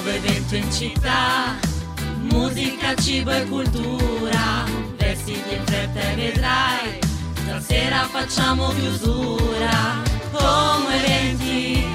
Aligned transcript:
nuovo 0.00 0.10
evento 0.10 0.54
in 0.54 0.70
città. 0.70 1.56
Musica, 2.20 2.94
cibo 2.94 3.32
e 3.32 3.44
cultura, 3.46 4.64
vestiti 4.96 5.54
in 5.54 5.64
fretta 5.64 6.00
e 6.00 6.14
vedrai. 6.14 6.98
Stasera 7.34 8.04
facciamo 8.04 8.68
chiusura, 8.68 10.02
come 10.30 11.04
eventi. 11.04 11.86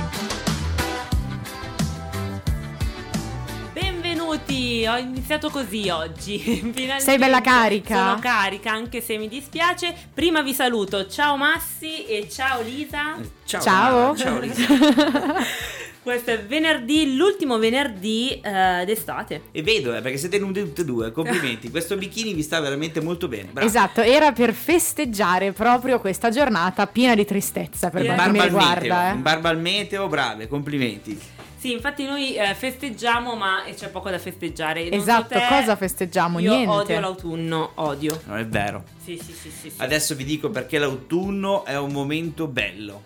Benvenuti, 3.71 4.85
ho 4.85 4.97
iniziato 4.97 5.49
così 5.49 5.88
oggi. 5.88 6.40
Finalmente 6.74 6.99
Sei 6.99 7.17
bella 7.17 7.40
carica. 7.40 7.96
Sono 7.96 8.20
carica, 8.20 8.72
anche 8.72 8.99
se 8.99 9.17
mi 9.17 9.29
dispiace. 9.29 9.96
Prima 10.13 10.42
vi 10.42 10.54
saluto, 10.54 11.08
ciao 11.08 11.38
Massi 11.38 12.06
e 12.06 12.28
ciao 12.29 12.62
Lisa. 12.63 13.15
Ciao. 13.46 13.62
Ciao. 13.62 14.17
Ciao 14.17 14.40
Lisa. 14.40 14.65
Questo 16.04 16.31
è 16.31 16.44
venerdì, 16.44 17.16
l'ultimo 17.16 17.58
venerdì 17.58 18.40
eh, 18.41 18.84
d'estate. 18.85 19.43
e 19.52 19.62
vedo, 19.63 19.95
eh, 19.95 20.02
perché 20.02 20.17
siete 20.17 20.38
nudi 20.38 20.59
tutte 20.62 20.81
e 20.81 20.85
due, 20.85 21.12
complimenti. 21.13 21.70
Questo 21.71 21.95
bikini 21.95 22.34
vi 22.34 22.41
sta 22.43 22.59
veramente 22.59 22.99
molto 23.02 23.29
bene. 23.29 23.49
Bravo. 23.53 23.66
Esatto, 23.66 24.02
era 24.02 24.34
per 24.34 24.53
festeggiare 24.53 25.53
proprio 25.53 25.99
questa 26.02 26.29
giornata 26.29 26.88
piena 26.88 27.16
di 27.16 27.23
tristezza 27.26 27.89
per 27.89 28.02
Yeah. 28.03 28.16
quanto 28.16 28.31
mi 28.34 28.39
meteo, 28.39 28.57
riguarda. 28.57 29.09
in 29.12 29.17
Eh. 29.17 29.21
barba 29.21 29.49
al 29.49 29.59
meteo, 29.59 30.07
brave, 30.09 30.48
complimenti. 30.49 31.17
Sì, 31.57 31.71
infatti 31.71 32.04
noi 32.04 32.35
eh, 32.35 32.54
festeggiamo, 32.54 33.35
ma 33.35 33.63
c'è 33.73 33.88
poco 33.88 34.09
da 34.09 34.20
festeggiare. 34.20 34.81
Non 34.90 34.91
so 34.91 34.98
Esatto, 34.98 35.27
te, 35.35 35.45
cosa 35.48 35.77
festeggiamo? 35.77 36.40
Io 36.40 36.49
Niente. 36.54 36.70
odio 36.70 36.99
l'autunno, 36.99 37.71
odio. 37.76 38.21
Non 38.26 38.40
è 38.40 38.45
vero. 38.45 38.84
Sì, 39.01 39.17
sì, 39.23 39.31
sì, 39.31 39.49
sì. 39.49 39.70
sì. 39.70 39.76
Adesso 39.77 40.15
vi 40.15 40.26
dico 40.26 40.49
perché 40.49 40.77
l'autunno 40.79 41.63
è 41.63 41.77
un 41.77 41.93
momento 41.93 42.48
bello. 42.48 43.04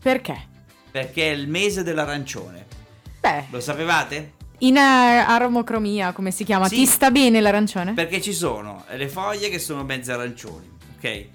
Perché? 0.00 0.54
Perché 0.96 1.30
è 1.30 1.34
il 1.34 1.46
mese 1.46 1.82
dell'arancione. 1.82 2.64
Beh, 3.20 3.44
Lo 3.50 3.60
sapevate? 3.60 4.32
in 4.60 4.78
eh, 4.78 4.80
aromocromia, 4.80 6.12
come 6.12 6.30
si 6.30 6.42
chiama? 6.42 6.68
Sì. 6.68 6.76
Ti 6.76 6.86
sta 6.86 7.10
bene 7.10 7.42
l'arancione? 7.42 7.92
Perché 7.92 8.22
ci 8.22 8.32
sono 8.32 8.82
le 8.88 9.06
foglie 9.06 9.50
che 9.50 9.58
sono 9.58 9.84
mezze 9.84 10.12
arancioni, 10.12 10.66
ok? 10.96 11.26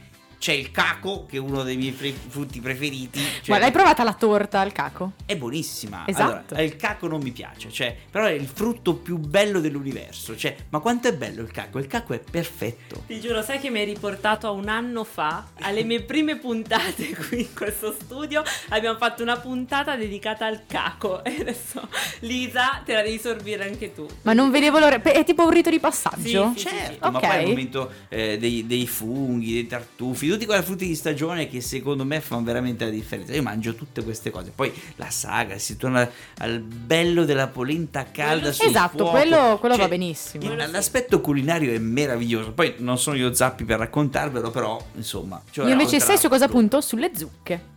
C'è 0.42 0.53
il 0.53 0.72
caco, 0.72 1.28
che 1.28 1.38
è 1.38 1.39
uno 1.39 1.61
dei 1.61 1.78
miei 1.78 1.92
pre- 1.92 2.11
frutti 2.14 2.59
preferiti. 2.59 3.20
Cioè, 3.20 3.42
Guarda, 3.45 3.66
hai 3.67 3.72
provata 3.72 4.03
la 4.03 4.16
torta 4.16 4.59
al 4.59 4.72
caco? 4.72 5.11
È 5.23 5.38
buonissima. 5.38 6.06
Esatto. 6.08 6.56
Allora, 6.56 6.64
il 6.64 6.75
caco 6.78 7.06
non 7.08 7.22
mi 7.22 7.30
piace, 7.30 7.72
cioè, 7.72 7.95
però 8.09 8.25
è 8.25 8.31
il 8.31 8.48
frutto 8.48 8.95
più 8.95 9.20
bello 9.20 9.59
dell'universo. 9.59 10.36
Cioè, 10.36 10.56
ma 10.70 10.80
quanto 10.80 11.08
è 11.09 11.14
bello 11.14 11.44
il 11.44 11.52
caco? 11.52 11.78
Il 11.78 11.86
caco 11.86 12.14
è 12.14 12.20
perfetto. 12.20 13.03
Ti 13.06 13.20
giuro, 13.20 13.44
sai 13.44 13.59
che 13.59 13.70
mi 13.70 13.81
hai 13.81 13.86
riportato 13.86 14.48
a 14.48 14.50
un 14.50 14.67
anno 14.67 15.03
fa, 15.03 15.50
alle 15.59 15.83
mie 15.83 16.02
prime 16.02 16.38
puntate 16.38 17.14
qui 17.30 17.42
in 17.42 17.53
questo 17.53 17.94
studio, 17.94 18.42
abbiamo 18.70 18.98
fatto 18.98 19.22
una 19.22 19.38
puntata 19.38 19.95
dedicata 19.95 20.48
al 20.48 20.61
caco 20.66 21.22
e 21.23 21.38
adesso 21.39 21.88
Lisa 22.22 22.81
te 22.83 22.94
la 22.94 23.03
devi 23.03 23.20
sorbire 23.20 23.66
anche 23.67 23.94
tu. 23.94 24.08
Ma 24.23 24.33
non 24.33 24.50
vedevo 24.50 24.80
l'ora. 24.80 25.00
È 25.00 25.23
tipo 25.23 25.44
un 25.44 25.52
rito 25.52 25.70
di 25.70 25.80
passaggio? 25.80 26.53
Sì, 26.55 26.61
sì, 26.61 26.67
Certo, 26.67 27.11
ma 27.11 27.17
Ok. 27.20 27.28
poi 27.28 27.36
è 27.38 27.42
il 27.42 27.48
momento 27.50 27.92
eh, 28.09 28.39
dei, 28.39 28.66
dei 28.66 28.88
funghi, 28.88 29.53
dei 29.53 29.67
tartufi, 29.67 30.30
tutti 30.32 30.46
quei 30.46 30.62
frutti 30.64 30.86
di 30.88 30.96
stagione 30.96 31.48
che 31.48 31.62
secondo 31.62 32.04
me 32.06 32.20
fanno 32.22 32.44
veramente 32.44 32.86
la 32.86 32.92
differenza. 32.92 33.34
Io 33.34 33.42
mangio 33.42 33.76
tutte 33.76 34.04
queste 34.04 34.30
cose. 34.32 34.52
Poi 34.54 34.72
la 34.96 35.10
saga, 35.10 35.58
si 35.58 35.78
torna 35.78 36.10
al 36.40 36.60
bello 36.60 37.26
della 37.26 37.48
polenta 37.48 38.06
calda 38.12 38.40
Quello 38.40 38.54
sul 38.54 38.68
Esatto, 38.68 38.98
fuoco. 38.98 39.12
quello- 39.12 39.58
quello 39.60 39.76
Cioè, 39.76 39.84
va 39.84 39.90
benissimo. 39.90 40.44
il- 40.52 40.70
L'aspetto 40.72 41.22
culinario 41.22 41.73
è 41.73 41.78
meraviglioso. 41.78 42.52
Poi 42.52 42.76
non 42.78 42.98
sono 42.98 43.16
io 43.18 43.34
zappi 43.34 43.64
per 43.66 43.80
raccontarvelo, 43.80 44.50
però 44.52 44.84
insomma. 44.96 45.42
cioè, 45.52 45.66
Io 45.66 45.72
invece 45.72 46.00
sai 46.00 46.18
su 46.18 46.28
cosa 46.30 46.48
punto? 46.48 46.82
Sulle 46.82 47.12
zucche. 47.16 47.70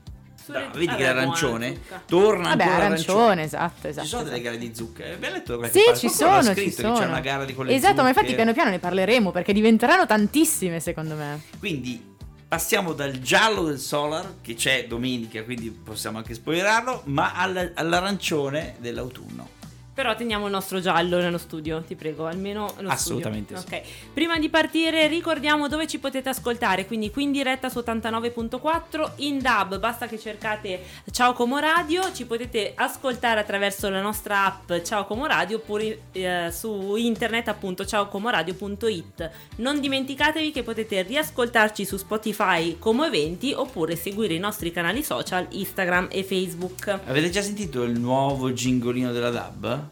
Sulle- 0.45 0.59
Brava, 0.59 0.73
vedi 0.75 0.87
Vabbè, 0.87 0.99
che 0.99 1.05
l'arancione 1.05 1.81
torna 2.07 2.49
Vabbè, 2.51 2.63
ancora 2.65 2.85
arancione, 2.85 3.43
esatto, 3.45 3.89
esatto. 3.89 4.03
Ci 4.05 4.11
sono 4.11 4.23
delle 4.25 4.37
esatto. 4.37 4.51
gare 4.57 4.63
di 4.69 4.75
zucche. 4.75 5.13
Abbiamo 5.15 5.35
letto 5.37 5.57
qualche 5.57 5.79
Sì, 5.79 5.85
parte. 5.87 6.01
ci 6.01 6.09
sono, 6.11 6.43
ci 6.43 6.53
scritto 6.53 6.61
che 6.65 6.73
sono. 6.83 6.99
C'è 6.99 7.07
una 7.07 7.21
gara 7.21 7.45
di 7.47 7.55
con 7.55 7.65
le 7.65 7.75
Esatto, 7.75 8.03
ma 8.03 8.09
zucche. 8.09 8.09
infatti 8.21 8.35
piano 8.35 8.53
piano 8.53 8.69
ne 8.71 8.79
parleremo 8.79 9.31
perché 9.31 9.53
diventeranno 9.55 10.05
tantissime 10.05 10.81
secondo 10.81 11.15
me. 11.15 11.41
Quindi 11.59 12.13
passiamo 12.55 12.93
dal 12.93 13.19
giallo 13.19 13.65
del 13.65 13.81
Solar, 13.81 14.37
che 14.41 14.55
c'è 14.55 14.87
domenica, 14.87 15.43
quindi 15.43 15.73
possiamo 15.73 16.19
anche 16.19 16.35
spoilerarlo, 16.35 17.03
ma 17.07 17.33
al- 17.35 17.73
all'arancione 17.75 18.77
dell'autunno. 18.79 19.49
Però 19.95 20.17
teniamo 20.17 20.47
il 20.47 20.51
nostro 20.51 20.81
giallo 20.81 21.21
nello 21.21 21.39
studio, 21.39 21.81
ti 21.87 21.95
prego, 21.95 22.27
almeno 22.27 22.75
lo 22.81 22.89
Assolutamente 22.89 23.57
studio. 23.57 23.79
Ok. 23.79 23.85
Prima 24.13 24.41
di 24.41 24.49
partire 24.49 25.07
ricordiamo 25.07 25.69
dove 25.69 25.87
ci 25.87 26.01
potete 26.01 26.31
ascoltare, 26.31 26.85
quindi 26.87 27.13
qui 27.13 27.23
in 27.23 27.31
diretta 27.31 27.69
su 27.69 27.79
89.4, 27.79 29.13
in 29.17 29.39
DAB, 29.39 29.79
basta 29.79 30.09
che 30.09 30.19
cercate 30.19 30.83
Ciao 31.13 31.33
Como 31.33 31.61
Radio, 31.61 32.13
ci 32.13 32.27
potete 32.27 32.73
ascoltare 32.75 33.39
attraverso 33.39 33.89
la 33.89 34.01
nostra 34.01 34.47
app 34.47 34.73
Ciao 34.83 35.05
Como 35.05 35.27
Radio 35.27 35.59
oppure 35.59 36.01
eh, 36.11 36.49
su 36.51 36.97
internet 36.97 37.47
appunto 37.47 37.87
ciaocomoradio.it. 37.87 39.31
Non 39.57 39.79
dimenticatevi 39.79 40.51
che 40.51 40.65
potete 40.65 41.03
riascoltarci 41.03 41.85
su 41.85 41.97
Spotify 41.99 42.79
come 42.81 43.07
eventi 43.07 43.53
oppure 43.53 43.95
seguire 43.95 44.35
i 44.35 44.41
nostri 44.41 44.73
canali 44.73 45.05
social 45.05 45.47
Instagram 45.51 46.09
e 46.11 46.25
Facebook. 46.25 46.99
Avete 47.05 47.31
già 47.31 47.43
sentito 47.43 47.85
il 47.85 47.99
nuovo 47.99 48.53
gingolino 48.53 49.13
della 49.13 49.31
DAB? 49.31 49.84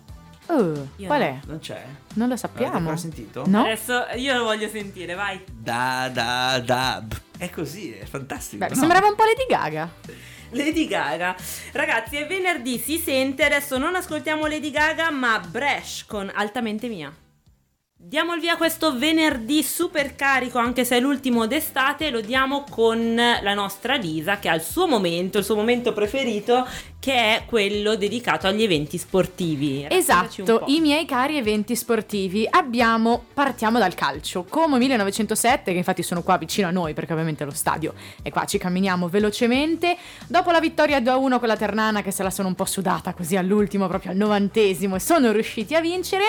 Oh, 0.54 0.88
qual 1.06 1.20
no. 1.20 1.24
è? 1.24 1.38
Non 1.46 1.58
c'è? 1.60 1.82
Non 2.14 2.28
lo 2.28 2.36
sappiamo. 2.36 2.76
ancora 2.76 2.96
sentito? 2.96 3.44
No? 3.46 3.62
Adesso 3.62 4.06
io 4.16 4.36
lo 4.36 4.44
voglio 4.44 4.68
sentire, 4.68 5.14
vai. 5.14 5.42
Da 5.50 6.10
da 6.12 6.60
dab. 6.64 7.14
È 7.38 7.48
così, 7.48 7.92
è 7.92 8.04
fantastico. 8.04 8.64
Beh, 8.64 8.74
no? 8.74 8.78
sembrava 8.78 9.06
un 9.06 9.14
po' 9.14 9.24
Lady 9.24 9.46
Gaga. 9.48 9.91
Lady 10.50 10.86
Gaga. 10.86 11.34
Ragazzi, 11.72 12.16
è 12.16 12.26
venerdì, 12.26 12.78
si 12.78 12.98
sente, 12.98 13.44
adesso 13.44 13.78
non 13.78 13.94
ascoltiamo 13.94 14.46
Lady 14.46 14.70
Gaga, 14.70 15.10
ma 15.10 15.38
Bresh 15.38 16.04
con 16.06 16.30
Altamente 16.34 16.88
Mia. 16.88 17.10
Diamo 18.04 18.34
il 18.34 18.40
via 18.40 18.54
a 18.54 18.56
questo 18.56 18.98
venerdì 18.98 19.62
super 19.62 20.16
carico, 20.16 20.58
anche 20.58 20.84
se 20.84 20.96
è 20.96 21.00
l'ultimo 21.00 21.46
d'estate, 21.46 22.10
lo 22.10 22.20
diamo 22.20 22.64
con 22.68 23.14
la 23.14 23.54
nostra 23.54 23.94
Lisa 23.94 24.40
che 24.40 24.48
ha 24.48 24.54
il 24.56 24.60
suo 24.60 24.88
momento, 24.88 25.38
il 25.38 25.44
suo 25.44 25.54
momento 25.54 25.92
preferito, 25.92 26.66
che 26.98 27.12
è 27.12 27.44
quello 27.46 27.94
dedicato 27.94 28.48
agli 28.48 28.64
eventi 28.64 28.98
sportivi. 28.98 29.86
Esatto, 29.88 30.64
i 30.66 30.80
miei 30.80 31.04
cari 31.04 31.36
eventi 31.36 31.76
sportivi. 31.76 32.44
Abbiamo, 32.50 33.24
partiamo 33.34 33.78
dal 33.78 33.94
calcio, 33.94 34.46
Como 34.48 34.78
1907, 34.78 35.70
che 35.70 35.78
infatti 35.78 36.02
sono 36.02 36.22
qua 36.22 36.38
vicino 36.38 36.66
a 36.66 36.72
noi 36.72 36.94
perché 36.94 37.12
ovviamente 37.12 37.44
lo 37.44 37.52
stadio 37.52 37.94
è 38.20 38.30
qua, 38.30 38.44
ci 38.46 38.58
camminiamo 38.58 39.08
velocemente. 39.08 39.96
Dopo 40.26 40.50
la 40.50 40.58
vittoria 40.58 40.98
2-1 40.98 41.38
con 41.38 41.46
la 41.46 41.56
Ternana, 41.56 42.02
che 42.02 42.10
se 42.10 42.24
la 42.24 42.30
sono 42.30 42.48
un 42.48 42.56
po' 42.56 42.64
sudata 42.64 43.14
così 43.14 43.36
all'ultimo, 43.36 43.86
proprio 43.86 44.10
al 44.10 44.16
novantesimo, 44.16 44.96
e 44.96 45.00
sono 45.00 45.30
riusciti 45.30 45.76
a 45.76 45.80
vincere. 45.80 46.24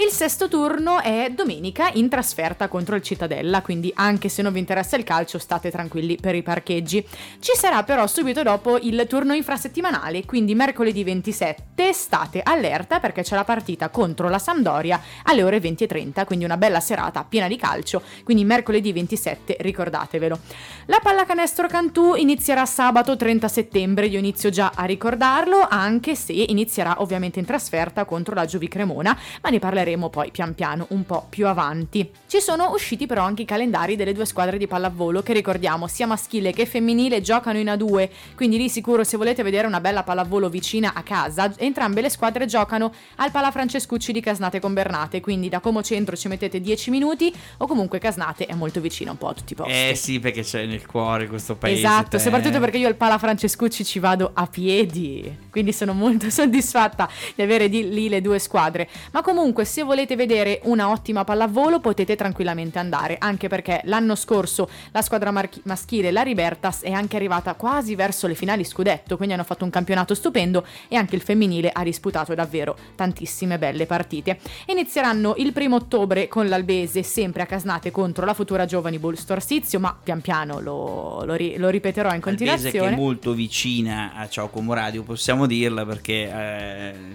Il 0.00 0.10
sesto 0.10 0.46
turno 0.46 1.00
è 1.00 1.28
domenica 1.34 1.90
in 1.94 2.08
trasferta 2.08 2.68
contro 2.68 2.94
il 2.94 3.02
Cittadella, 3.02 3.62
quindi 3.62 3.90
anche 3.96 4.28
se 4.28 4.42
non 4.42 4.52
vi 4.52 4.60
interessa 4.60 4.94
il 4.94 5.02
calcio 5.02 5.40
state 5.40 5.72
tranquilli 5.72 6.14
per 6.14 6.36
i 6.36 6.42
parcheggi. 6.44 7.04
Ci 7.40 7.56
sarà 7.56 7.82
però 7.82 8.06
subito 8.06 8.44
dopo 8.44 8.78
il 8.78 9.06
turno 9.08 9.34
infrasettimanale, 9.34 10.24
quindi 10.24 10.54
mercoledì 10.54 11.02
27 11.02 11.92
state 11.92 12.42
allerta 12.44 13.00
perché 13.00 13.22
c'è 13.22 13.34
la 13.34 13.42
partita 13.42 13.88
contro 13.88 14.28
la 14.28 14.38
Sampdoria 14.38 15.02
alle 15.24 15.42
ore 15.42 15.58
20.30, 15.58 16.24
quindi 16.26 16.44
una 16.44 16.56
bella 16.56 16.78
serata 16.78 17.24
piena 17.24 17.48
di 17.48 17.56
calcio, 17.56 18.00
quindi 18.22 18.44
mercoledì 18.44 18.92
27 18.92 19.56
ricordatevelo. 19.58 20.38
La 20.86 21.00
pallacanestro 21.02 21.66
Cantù 21.66 22.14
inizierà 22.14 22.64
sabato 22.66 23.16
30 23.16 23.48
settembre, 23.48 24.06
io 24.06 24.20
inizio 24.20 24.50
già 24.50 24.70
a 24.76 24.84
ricordarlo, 24.84 25.66
anche 25.68 26.14
se 26.14 26.32
inizierà 26.34 27.02
ovviamente 27.02 27.40
in 27.40 27.46
trasferta 27.46 28.04
contro 28.04 28.36
la 28.36 28.44
Giuvi 28.44 28.68
Cremona, 28.68 29.18
ma 29.42 29.50
ne 29.50 29.58
parleremo 29.58 29.86
poi 29.96 30.30
pian 30.30 30.54
piano 30.54 30.86
un 30.90 31.04
po' 31.04 31.26
più 31.28 31.46
avanti. 31.46 32.10
Ci 32.26 32.40
sono 32.40 32.72
usciti 32.72 33.06
però 33.06 33.22
anche 33.22 33.42
i 33.42 33.44
calendari 33.44 33.96
delle 33.96 34.12
due 34.12 34.26
squadre 34.26 34.58
di 34.58 34.66
pallavolo 34.66 35.22
che 35.22 35.32
ricordiamo 35.32 35.86
sia 35.86 36.06
maschile 36.06 36.52
che 36.52 36.66
femminile 36.66 37.20
giocano 37.20 37.58
in 37.58 37.66
A2, 37.66 38.08
quindi 38.34 38.58
di 38.58 38.68
sicuro 38.68 39.04
se 39.04 39.16
volete 39.16 39.42
vedere 39.42 39.66
una 39.66 39.80
bella 39.80 40.02
pallavolo 40.02 40.48
vicina 40.48 40.92
a 40.94 41.02
casa, 41.02 41.52
entrambe 41.56 42.00
le 42.00 42.10
squadre 42.10 42.46
giocano 42.46 42.92
al 43.16 43.30
Pala 43.30 43.50
Francescucci 43.50 44.12
di 44.12 44.20
Casnate 44.20 44.60
con 44.60 44.74
Bernate, 44.74 45.20
quindi 45.20 45.48
da 45.48 45.60
Como 45.60 45.82
Centro 45.82 46.16
ci 46.16 46.28
mettete 46.28 46.60
10 46.60 46.90
minuti 46.90 47.32
o 47.58 47.66
comunque 47.66 47.98
Casnate 47.98 48.46
è 48.46 48.54
molto 48.54 48.80
vicino 48.80 49.12
un 49.12 49.18
po' 49.18 49.28
a 49.28 49.34
tutti 49.34 49.52
i 49.52 49.56
posti. 49.56 49.72
Eh 49.72 49.94
sì, 49.94 50.20
perché 50.20 50.42
c'è 50.42 50.66
nel 50.66 50.84
cuore 50.86 51.26
questo 51.28 51.56
paese. 51.56 51.78
Esatto, 51.78 52.16
te. 52.16 52.18
soprattutto 52.18 52.60
perché 52.60 52.78
io 52.78 52.88
al 52.88 52.96
Pala 52.96 53.18
Francescucci 53.18 53.84
ci 53.84 53.98
vado 53.98 54.30
a 54.34 54.46
piedi, 54.46 55.46
quindi 55.50 55.72
sono 55.72 55.92
molto 55.92 56.28
soddisfatta 56.30 57.08
di 57.34 57.42
avere 57.42 57.68
di 57.68 57.88
lì 57.88 58.08
le 58.08 58.20
due 58.20 58.38
squadre. 58.38 58.88
Ma 59.12 59.22
comunque 59.22 59.64
se 59.64 59.77
volete 59.82 60.16
vedere 60.16 60.60
una 60.64 60.90
ottima 60.90 61.24
pallavolo 61.24 61.80
potete 61.80 62.16
tranquillamente 62.16 62.78
andare, 62.78 63.16
anche 63.18 63.48
perché 63.48 63.80
l'anno 63.84 64.14
scorso 64.14 64.68
la 64.92 65.02
squadra 65.02 65.30
marchi- 65.30 65.60
maschile, 65.64 66.10
la 66.10 66.22
Libertas, 66.22 66.82
è 66.82 66.90
anche 66.90 67.16
arrivata 67.16 67.54
quasi 67.54 67.94
verso 67.94 68.26
le 68.26 68.34
finali 68.34 68.64
scudetto, 68.64 69.16
quindi 69.16 69.34
hanno 69.34 69.44
fatto 69.44 69.64
un 69.64 69.70
campionato 69.70 70.14
stupendo 70.14 70.64
e 70.88 70.96
anche 70.96 71.14
il 71.14 71.22
femminile 71.22 71.70
ha 71.72 71.82
disputato 71.82 72.34
davvero 72.34 72.76
tantissime 72.94 73.58
belle 73.58 73.86
partite. 73.86 74.38
Inizieranno 74.66 75.34
il 75.38 75.52
primo 75.52 75.76
ottobre 75.76 76.28
con 76.28 76.48
l'Albese, 76.48 77.02
sempre 77.02 77.42
a 77.42 77.46
Casnate 77.46 77.90
contro 77.90 78.24
la 78.24 78.34
futura 78.34 78.64
Giovani 78.64 78.98
Bulls 78.98 79.24
Torsizio, 79.24 79.80
ma 79.80 79.96
pian 80.00 80.20
piano 80.20 80.60
lo, 80.60 81.24
lo 81.24 81.34
ri- 81.34 81.56
lo 81.56 81.68
ripeterò 81.68 82.12
in 82.14 82.22
Albese 82.24 82.44
che 82.44 82.44
è 82.44 82.50
continuazione. 82.58 82.96
molto 82.96 83.32
vicina 83.32 84.12
a 84.14 84.28
Ciao 84.28 84.50
Radio, 84.68 85.02
possiamo 85.02 85.46
dirla 85.46 85.84
perché 85.86 86.24
eh, 86.24 86.28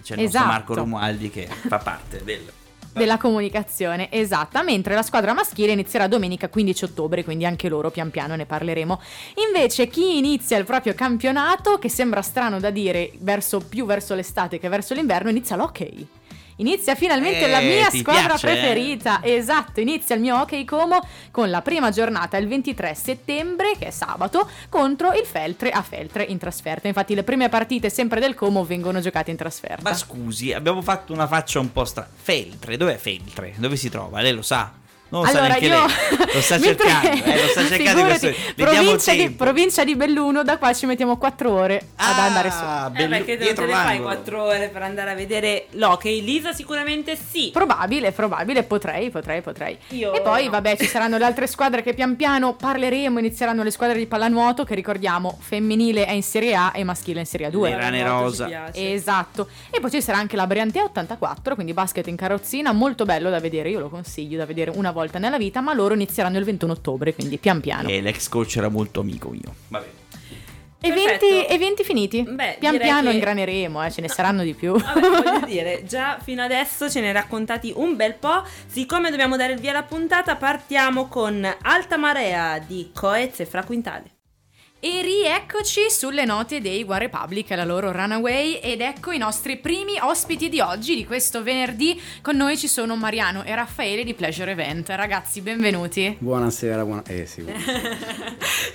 c'è 0.01 0.15
il 0.15 0.21
nostro 0.21 0.21
Esatto. 0.23 0.45
Marco 0.45 0.73
Romualdi 0.75 1.29
che 1.29 1.47
fa 1.47 1.77
parte 1.77 2.21
del... 2.23 2.52
della 2.93 3.17
comunicazione, 3.17 4.11
esatta, 4.11 4.63
mentre 4.63 4.95
la 4.95 5.01
squadra 5.01 5.33
maschile 5.33 5.71
inizierà 5.71 6.07
domenica 6.07 6.47
15 6.47 6.85
ottobre, 6.85 7.23
quindi 7.23 7.45
anche 7.45 7.67
loro 7.69 7.91
pian 7.91 8.11
piano 8.11 8.35
ne 8.35 8.45
parleremo. 8.45 9.01
Invece 9.47 9.87
chi 9.87 10.17
inizia 10.17 10.57
il 10.57 10.65
proprio 10.65 10.93
campionato, 10.93 11.79
che 11.79 11.89
sembra 11.89 12.21
strano 12.21 12.59
da 12.59 12.69
dire 12.69 13.11
verso, 13.19 13.59
più 13.59 13.85
verso 13.85 14.13
l'estate 14.15 14.59
che 14.59 14.69
verso 14.69 14.93
l'inverno, 14.93 15.29
inizia 15.29 15.55
l'hockey. 15.55 16.07
Inizia 16.57 16.95
finalmente 16.95 17.45
Eh, 17.45 17.49
la 17.49 17.59
mia 17.59 17.89
squadra 17.89 18.27
piace, 18.37 18.47
eh? 18.47 18.51
preferita, 18.51 19.19
esatto, 19.23 19.79
inizia 19.79 20.15
il 20.15 20.21
mio 20.21 20.39
hockey 20.39 20.65
Como 20.65 20.99
con 21.31 21.49
la 21.49 21.61
prima 21.61 21.89
giornata 21.89 22.37
il 22.37 22.47
23 22.47 22.93
settembre, 22.95 23.75
che 23.77 23.87
è 23.87 23.91
sabato, 23.91 24.47
contro 24.69 25.13
il 25.13 25.25
Feltre 25.25 25.69
a 25.71 25.81
Feltre 25.81 26.23
in 26.23 26.37
trasferta. 26.37 26.87
Infatti 26.87 27.15
le 27.15 27.23
prime 27.23 27.49
partite 27.49 27.89
sempre 27.89 28.19
del 28.19 28.35
Como 28.35 28.63
vengono 28.63 28.99
giocate 28.99 29.31
in 29.31 29.37
trasferta. 29.37 29.81
Ma 29.89 29.95
scusi, 29.95 30.53
abbiamo 30.53 30.81
fatto 30.81 31.13
una 31.13 31.27
faccia 31.27 31.59
un 31.59 31.71
po' 31.71 31.85
strana. 31.85 32.09
Feltre, 32.13 32.77
dov'è 32.77 32.97
Feltre? 32.97 33.53
Dove 33.57 33.75
si 33.75 33.89
trova? 33.89 34.21
Lei 34.21 34.33
lo 34.33 34.41
sa? 34.41 34.71
Non 35.13 35.21
lo 35.21 35.29
allora 35.29 35.57
io 35.57 35.69
lei. 35.69 35.79
Lo 36.33 36.41
sta 36.41 36.57
cercando, 36.59 37.07
eh, 37.23 37.41
lo 37.41 37.47
sta 37.49 37.65
cercando 37.69 38.03
questo 38.05 38.31
provincia, 38.55 39.13
di, 39.13 39.29
provincia 39.29 39.83
di 39.83 39.95
Belluno, 39.95 40.41
da 40.41 40.57
qua 40.57 40.73
ci 40.73 40.87
mettiamo 40.87 41.17
4 41.17 41.51
ore 41.51 41.75
ad 41.97 42.17
Ah, 42.17 42.23
andare 42.25 42.49
su. 42.49 42.57
Eh, 42.57 42.89
bello- 42.89 43.09
perché 43.23 43.37
non 43.37 43.53
te 43.53 43.65
ne 43.65 43.73
fai 43.73 43.85
l'angolo. 43.97 44.03
4 44.05 44.43
ore 44.43 44.69
per 44.69 44.81
andare 44.81 45.11
a 45.11 45.13
vedere 45.13 45.67
l'hockey? 45.71 46.23
Lisa 46.23 46.51
sicuramente 46.51 47.15
sì. 47.15 47.51
Probabile, 47.53 48.11
probabile, 48.11 48.63
potrei, 48.63 49.11
potrei, 49.11 49.41
potrei. 49.41 49.77
Io 49.89 50.13
e 50.15 50.21
poi, 50.21 50.45
no. 50.45 50.49
vabbè, 50.49 50.77
ci 50.77 50.87
saranno 50.87 51.19
le 51.19 51.25
altre 51.25 51.45
squadre 51.45 51.83
che 51.83 51.93
pian 51.93 52.15
piano 52.15 52.55
parleremo. 52.55 53.19
Inizieranno 53.19 53.61
le 53.61 53.69
squadre 53.69 53.99
di 53.99 54.07
pallanuoto, 54.07 54.63
che 54.63 54.73
ricordiamo, 54.73 55.37
femminile 55.39 56.05
è 56.07 56.11
in 56.13 56.23
Serie 56.23 56.55
A 56.55 56.71
e 56.73 56.83
maschile 56.83 57.19
in 57.19 57.27
Serie 57.27 57.49
A2. 57.49 57.61
Le 57.61 57.75
rane 57.75 58.03
Molto 58.03 58.21
rosa. 58.23 58.71
Esatto. 58.73 59.47
E 59.69 59.79
poi 59.79 59.91
ci 59.91 60.01
sarà 60.01 60.17
anche 60.17 60.35
la 60.35 60.47
Briantea 60.47 60.85
84, 60.85 61.53
quindi 61.53 61.73
basket 61.73 62.07
in 62.07 62.15
carrozzina, 62.15 62.71
molto 62.71 63.05
bello 63.05 63.29
da 63.29 63.39
vedere, 63.39 63.69
io 63.69 63.79
lo 63.79 63.89
consiglio 63.89 64.39
da 64.39 64.47
vedere 64.47 64.71
una 64.73 64.89
volta 64.89 65.01
nella 65.19 65.37
vita, 65.37 65.61
ma 65.61 65.73
loro 65.73 65.93
inizieranno 65.93 66.37
il 66.37 66.43
21 66.45 66.71
ottobre, 66.73 67.13
quindi 67.13 67.37
pian 67.37 67.59
piano. 67.61 67.87
E 67.89 68.01
l'ex 68.01 68.27
coach 68.29 68.55
era 68.57 68.69
molto 68.69 68.99
amico 69.01 69.29
mio. 69.29 69.53
Vabbè. 69.67 69.85
Eventi, 70.85 71.05
Perfetto. 71.27 71.53
eventi 71.53 71.83
finiti? 71.85 72.23
Beh, 72.23 72.57
pian 72.59 72.77
piano 72.77 73.09
che- 73.09 73.15
ingraneremo, 73.15 73.85
eh, 73.85 73.89
ce 73.89 74.01
ne 74.01 74.09
saranno 74.09 74.43
di 74.43 74.53
più. 74.53 74.73
Vabbè, 74.77 74.99
voglio 74.99 75.45
dire, 75.45 75.85
già 75.85 76.17
fino 76.21 76.41
adesso 76.43 76.89
ce 76.89 76.99
ne 76.99 77.07
hai 77.07 77.13
raccontati 77.13 77.71
un 77.73 77.95
bel 77.95 78.15
po'. 78.15 78.43
Siccome 78.67 79.09
dobbiamo 79.09 79.37
dare 79.37 79.53
il 79.53 79.59
via 79.61 79.69
alla 79.71 79.83
puntata, 79.83 80.35
partiamo 80.35 81.07
con 81.07 81.47
Alta 81.61 81.95
Marea 81.95 82.59
di 82.59 82.91
Coez 82.93 83.39
e 83.39 83.45
Fra 83.45 83.63
Quintale. 83.63 84.11
E 84.85 85.01
rieccoci 85.01 85.89
sulle 85.89 86.25
note 86.25 86.59
dei 86.59 86.83
One 86.85 86.99
Republic 86.99 87.49
e 87.49 87.55
la 87.55 87.63
loro 87.63 87.93
Runaway 87.93 88.55
ed 88.55 88.81
ecco 88.81 89.11
i 89.11 89.17
nostri 89.17 89.55
primi 89.55 89.93
ospiti 90.01 90.49
di 90.49 90.59
oggi, 90.59 90.93
di 90.93 91.05
questo 91.05 91.41
venerdì. 91.41 91.97
Con 92.21 92.35
noi 92.35 92.57
ci 92.57 92.67
sono 92.67 92.97
Mariano 92.97 93.43
e 93.45 93.55
Raffaele 93.55 94.03
di 94.03 94.13
Pleasure 94.13 94.51
Event. 94.51 94.89
Ragazzi, 94.89 95.39
benvenuti. 95.39 96.17
Buonasera, 96.19 96.83
buona... 96.83 97.01
Eh 97.07 97.25
sì, 97.25 97.43
buonasera. 97.43 97.95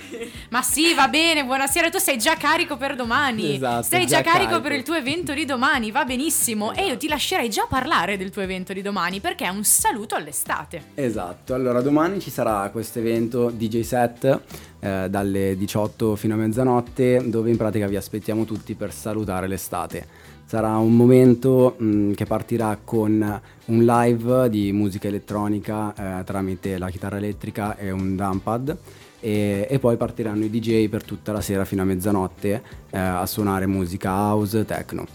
Ma 0.59 0.65
sì, 0.65 0.93
va 0.93 1.07
bene, 1.07 1.45
buonasera. 1.45 1.89
Tu 1.89 1.99
sei 1.99 2.17
già 2.17 2.35
carico 2.35 2.75
per 2.75 2.93
domani. 2.93 3.55
Esatto, 3.55 3.83
sei 3.83 4.05
già, 4.05 4.17
già 4.17 4.23
carico, 4.23 4.49
carico. 4.49 4.61
per 4.61 4.71
il 4.73 4.83
tuo 4.83 4.95
evento 4.95 5.33
di 5.33 5.45
domani, 5.45 5.89
va 5.89 6.03
benissimo. 6.03 6.73
E 6.73 6.85
io 6.85 6.97
ti 6.97 7.07
lascerei 7.07 7.49
già 7.49 7.65
parlare 7.69 8.17
del 8.17 8.29
tuo 8.29 8.41
evento 8.41 8.73
di 8.73 8.81
domani 8.81 9.21
perché 9.21 9.45
è 9.45 9.47
un 9.47 9.63
saluto 9.63 10.15
all'estate. 10.15 10.87
esatto, 10.95 11.53
allora 11.53 11.79
domani 11.79 12.19
ci 12.19 12.29
sarà 12.29 12.69
questo 12.73 12.99
evento 12.99 13.51
DJ 13.51 13.79
set 13.83 14.41
eh, 14.81 15.07
dalle 15.09 15.55
18 15.55 16.17
fino 16.17 16.33
a 16.33 16.37
mezzanotte 16.37 17.21
dove 17.29 17.49
in 17.49 17.55
pratica 17.55 17.87
vi 17.87 17.95
aspettiamo 17.95 18.43
tutti 18.43 18.73
per 18.73 18.91
salutare 18.91 19.47
l'estate. 19.47 20.07
Sarà 20.43 20.75
un 20.75 20.93
momento 20.93 21.75
mh, 21.77 22.11
che 22.15 22.25
partirà 22.25 22.77
con 22.83 23.41
un 23.65 23.85
live 23.85 24.49
di 24.49 24.73
musica 24.73 25.07
elettronica 25.07 26.19
eh, 26.19 26.23
tramite 26.25 26.77
la 26.77 26.89
chitarra 26.89 27.15
elettrica 27.15 27.77
e 27.77 27.91
un 27.91 28.17
drumpad 28.17 28.77
e, 29.19 29.67
e 29.69 29.79
poi 29.79 29.97
partiranno 29.97 30.43
i 30.43 30.49
DJ 30.49 30.87
per 30.89 31.03
tutta 31.03 31.31
la 31.31 31.41
sera 31.41 31.65
fino 31.65 31.81
a 31.81 31.85
mezzanotte 31.85 32.61
eh, 32.89 32.97
a 32.97 33.25
suonare 33.25 33.65
musica 33.67 34.11
house, 34.11 34.65
techno. 34.65 35.05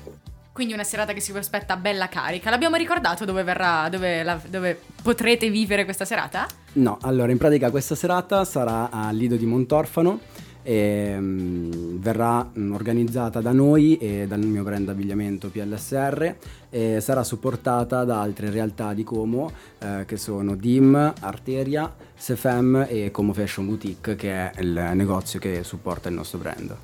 Quindi 0.53 0.73
una 0.73 0.85
serata 0.85 1.13
che 1.13 1.21
si 1.21 1.33
prospetta 1.33 1.77
bella 1.77 2.09
carica. 2.09 2.49
L'abbiamo 2.49 2.77
ricordato 2.77 3.25
dove 3.25 3.43
verrà, 3.43 3.89
dove, 3.89 4.23
la- 4.23 4.41
dove 4.49 4.81
potrete 5.03 5.51
vivere 5.51 5.85
questa 5.85 6.05
serata? 6.05 6.47
No, 6.75 6.99
allora 7.03 7.33
in 7.33 7.39
pratica 7.39 7.71
questa 7.71 7.97
serata 7.97 8.45
sarà 8.45 8.89
a 8.91 9.11
Lido 9.11 9.35
di 9.35 9.47
Montorfano 9.47 10.21
e 10.65 11.15
mm, 11.17 11.99
verrà 11.99 12.51
mm, 12.59 12.73
organizzata 12.73 13.41
da 13.41 13.53
noi 13.53 13.97
e 13.99 14.27
dal 14.27 14.41
mio 14.41 14.65
brand 14.65 14.89
abbigliamento 14.89 15.51
PLSR 15.51 16.35
e 16.71 17.01
sarà 17.01 17.23
supportata 17.23 18.05
da 18.05 18.21
altre 18.21 18.51
realtà 18.51 18.95
di 18.95 19.05
Como 19.05 19.53
eh, 19.79 20.05
che 20.07 20.17
sono 20.17 20.57
DIM, 20.57 21.13
Arteria, 21.21 21.95
Sefem 22.17 22.87
e 22.89 23.11
Como 23.13 23.33
Fashion 23.35 23.67
Boutique 23.67 24.17
che 24.17 24.51
è 24.51 24.61
il 24.61 24.91
negozio 24.95 25.39
che 25.39 25.63
supporta 25.63 26.09
il 26.09 26.15
nostro 26.15 26.39
brand. 26.39 26.77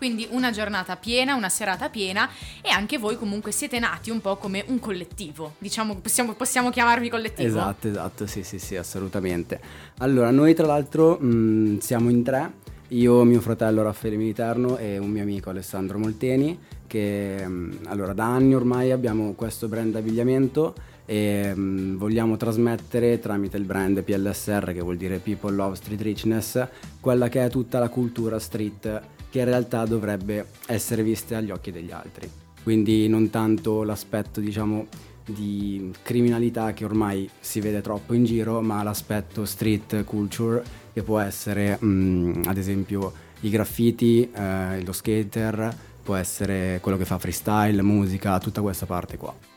Quindi 0.00 0.26
una 0.30 0.50
giornata 0.50 0.96
piena, 0.96 1.34
una 1.34 1.50
serata 1.50 1.90
piena 1.90 2.26
e 2.62 2.70
anche 2.70 2.96
voi 2.96 3.18
comunque 3.18 3.52
siete 3.52 3.78
nati 3.78 4.08
un 4.08 4.22
po' 4.22 4.38
come 4.38 4.64
un 4.68 4.78
collettivo. 4.78 5.56
Diciamo, 5.58 5.94
possiamo, 5.96 6.32
possiamo 6.32 6.70
chiamarvi 6.70 7.10
collettivo? 7.10 7.46
Esatto, 7.46 7.86
esatto, 7.86 8.26
sì, 8.26 8.42
sì, 8.42 8.58
sì, 8.58 8.76
assolutamente. 8.76 9.60
Allora, 9.98 10.30
noi 10.30 10.54
tra 10.54 10.64
l'altro 10.64 11.18
mh, 11.18 11.80
siamo 11.80 12.08
in 12.08 12.22
tre, 12.22 12.50
io, 12.90 13.22
mio 13.24 13.40
fratello 13.40 13.82
Raffaele 13.82 14.16
Militerno 14.16 14.76
e 14.76 14.98
un 14.98 15.10
mio 15.10 15.22
amico 15.22 15.50
Alessandro 15.50 15.98
Molteni, 15.98 16.58
che 16.86 17.46
mh, 17.46 17.78
allora 17.84 18.12
da 18.12 18.26
anni 18.26 18.54
ormai 18.54 18.90
abbiamo 18.90 19.34
questo 19.34 19.68
brand 19.68 19.94
abbigliamento 19.94 20.74
e 21.06 21.54
mh, 21.54 21.96
vogliamo 21.96 22.36
trasmettere 22.36 23.18
tramite 23.20 23.56
il 23.56 23.64
brand 23.64 24.02
PLSR, 24.02 24.72
che 24.72 24.80
vuol 24.80 24.96
dire 24.96 25.18
People 25.18 25.54
Love 25.54 25.76
Street 25.76 26.00
Richness, 26.00 26.66
quella 27.00 27.28
che 27.28 27.44
è 27.44 27.50
tutta 27.50 27.78
la 27.78 27.88
cultura 27.88 28.38
street 28.38 29.00
che 29.30 29.38
in 29.38 29.44
realtà 29.44 29.84
dovrebbe 29.84 30.46
essere 30.66 31.04
vista 31.04 31.36
agli 31.36 31.50
occhi 31.50 31.70
degli 31.70 31.92
altri. 31.92 32.28
Quindi 32.62 33.08
non 33.08 33.30
tanto 33.30 33.84
l'aspetto, 33.84 34.40
diciamo, 34.40 34.86
di 35.32 35.92
criminalità 36.02 36.72
che 36.72 36.84
ormai 36.84 37.28
si 37.40 37.60
vede 37.60 37.80
troppo 37.80 38.14
in 38.14 38.24
giro, 38.24 38.60
ma 38.60 38.82
l'aspetto 38.82 39.44
street 39.44 40.04
culture 40.04 40.62
che 40.92 41.02
può 41.02 41.18
essere 41.18 41.76
mh, 41.82 42.42
ad 42.46 42.56
esempio 42.56 43.12
i 43.40 43.50
graffiti, 43.50 44.30
eh, 44.30 44.84
lo 44.84 44.92
skater, 44.92 45.74
può 46.02 46.14
essere 46.14 46.78
quello 46.80 46.98
che 46.98 47.04
fa 47.04 47.18
freestyle, 47.18 47.82
musica, 47.82 48.38
tutta 48.38 48.60
questa 48.60 48.86
parte 48.86 49.16
qua. 49.16 49.49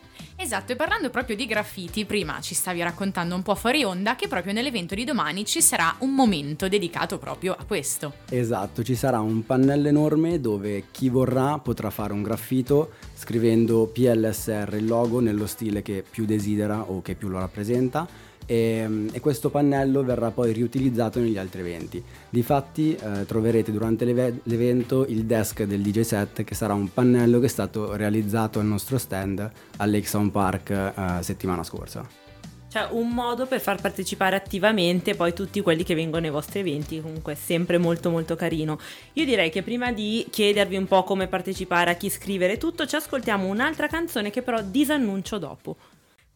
Esatto, 0.44 0.74
e 0.74 0.76
parlando 0.76 1.10
proprio 1.10 1.38
di 1.38 1.46
graffiti, 1.46 2.04
prima 2.04 2.42
ci 2.42 2.54
stavi 2.54 2.82
raccontando 2.82 3.34
un 3.34 3.44
po' 3.44 3.56
fuori 3.56 3.86
onda 3.86 4.18
che 4.18 4.28
proprio 4.28 4.52
nell'evento 4.52 4.94
di 4.94 5.06
domani 5.06 5.46
ci 5.46 5.62
sarà 5.62 5.96
un 6.00 6.14
momento 6.14 6.68
dedicato 6.68 7.18
proprio 7.18 7.56
a 7.58 7.64
questo. 7.64 8.16
Esatto, 8.28 8.84
ci 8.84 8.94
sarà 8.94 9.22
un 9.22 9.46
pannello 9.46 9.88
enorme 9.88 10.42
dove 10.42 10.88
chi 10.92 11.08
vorrà 11.08 11.60
potrà 11.60 11.90
fare 11.90 12.12
un 12.12 12.24
graffito 12.24 12.92
scrivendo 13.16 13.88
PLSR 13.88 14.74
il 14.74 14.86
logo 14.86 15.22
nello 15.22 15.48
stile 15.48 15.82
che 15.82 16.04
più 16.08 16.26
desidera 16.26 16.82
o 16.82 17.02
che 17.02 17.16
più 17.16 17.30
lo 17.30 17.40
rappresenta 17.40 18.06
e, 18.46 19.08
e 19.12 19.20
questo 19.20 19.50
pannello 19.50 20.04
verrà 20.04 20.32
poi 20.32 20.52
riutilizzato 20.54 21.20
negli 21.20 21.38
altri 21.38 21.62
eventi. 21.62 22.04
Difatti 22.30 22.96
eh, 22.96 23.26
troverete 23.26 23.72
durante 23.72 24.06
l'eve- 24.06 24.40
l'evento 24.44 25.06
il 25.08 25.26
desk 25.26 25.64
del 25.64 25.82
DJ 25.82 26.02
set 26.02 26.44
che 26.44 26.56
sarà 26.56 26.74
un 26.74 26.92
pannello 26.94 27.40
che 27.40 27.46
è 27.46 27.50
stato 27.50 27.96
realizzato 27.96 28.60
al 28.60 28.66
nostro 28.66 28.98
stand 28.98 29.52
al 29.78 29.92
Lake 29.92 30.08
Sound 30.08 30.32
Park 30.32 30.70
eh, 30.70 30.94
settimana 31.22 31.64
scorsa. 31.64 32.22
Cioè, 32.74 32.88
un 32.90 33.10
modo 33.10 33.46
per 33.46 33.62
far 33.62 33.80
partecipare 33.80 34.36
attivamente 34.36 35.14
poi 35.14 35.32
tutti 35.32 35.62
quelli 35.62 35.84
che 35.84 35.94
vengono 35.94 36.26
ai 36.26 36.32
vostri 36.32 36.62
eventi, 36.62 37.00
comunque 37.02 37.34
è 37.34 37.36
sempre 37.36 37.78
molto 37.78 38.10
molto 38.10 38.36
carino. 38.36 38.80
Io 39.14 39.26
direi 39.26 39.52
che 39.52 39.62
prima 39.62 39.92
di 39.92 40.26
chiedervi 40.28 40.76
un 40.76 40.88
po' 40.88 41.04
come 41.04 41.28
partecipare, 41.28 41.92
a 41.92 41.94
chi 41.94 42.10
scrivere 42.10 42.58
tutto, 42.58 42.88
ci 42.88 42.96
ascoltiamo 42.96 43.46
un'altra 43.46 43.86
canzone 43.86 44.32
che 44.32 44.42
però 44.42 44.60
disannuncio 44.64 45.38
dopo. 45.38 45.76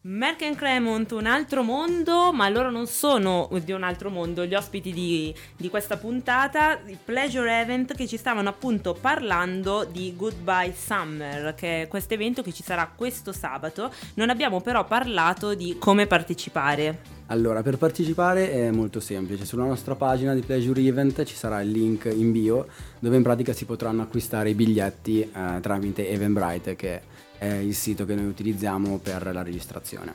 Merck 0.08 0.40
and 0.40 0.56
Cremont, 0.56 1.12
un 1.12 1.26
altro 1.26 1.62
mondo, 1.62 2.32
ma 2.32 2.48
loro 2.48 2.70
non 2.70 2.86
sono 2.86 3.50
di 3.62 3.72
un 3.72 3.82
altro 3.82 4.08
mondo, 4.08 4.46
gli 4.46 4.54
ospiti 4.54 4.90
di, 4.90 5.34
di 5.54 5.68
questa 5.68 5.98
puntata, 5.98 6.80
il 6.86 6.96
Pleasure 7.04 7.60
Event, 7.60 7.94
che 7.94 8.06
ci 8.06 8.16
stavano 8.16 8.48
appunto 8.48 8.96
parlando 8.98 9.84
di 9.84 10.14
Goodbye 10.16 10.72
Summer, 10.74 11.54
che 11.54 11.82
è 11.82 11.88
questo 11.88 12.14
evento 12.14 12.40
che 12.40 12.54
ci 12.54 12.62
sarà 12.62 12.90
questo 12.96 13.32
sabato. 13.32 13.92
Non 14.14 14.30
abbiamo 14.30 14.62
però 14.62 14.86
parlato 14.86 15.54
di 15.54 15.76
come 15.78 16.06
partecipare. 16.06 17.16
Allora, 17.26 17.60
per 17.60 17.76
partecipare 17.76 18.50
è 18.50 18.70
molto 18.70 19.00
semplice. 19.00 19.44
Sulla 19.44 19.66
nostra 19.66 19.94
pagina 19.94 20.32
di 20.32 20.40
Pleasure 20.40 20.80
Event 20.80 21.22
ci 21.24 21.34
sarà 21.34 21.60
il 21.60 21.70
link 21.70 22.10
in 22.10 22.32
bio 22.32 22.66
dove 22.98 23.14
in 23.14 23.22
pratica 23.22 23.52
si 23.52 23.66
potranno 23.66 24.00
acquistare 24.00 24.48
i 24.48 24.54
biglietti 24.54 25.20
eh, 25.20 25.58
tramite 25.60 26.08
Eventbrite 26.08 26.76
che 26.76 26.94
è 26.94 27.02
il 27.46 27.74
sito 27.74 28.04
che 28.04 28.14
noi 28.14 28.26
utilizziamo 28.26 28.98
per 28.98 29.30
la 29.32 29.42
registrazione. 29.42 30.14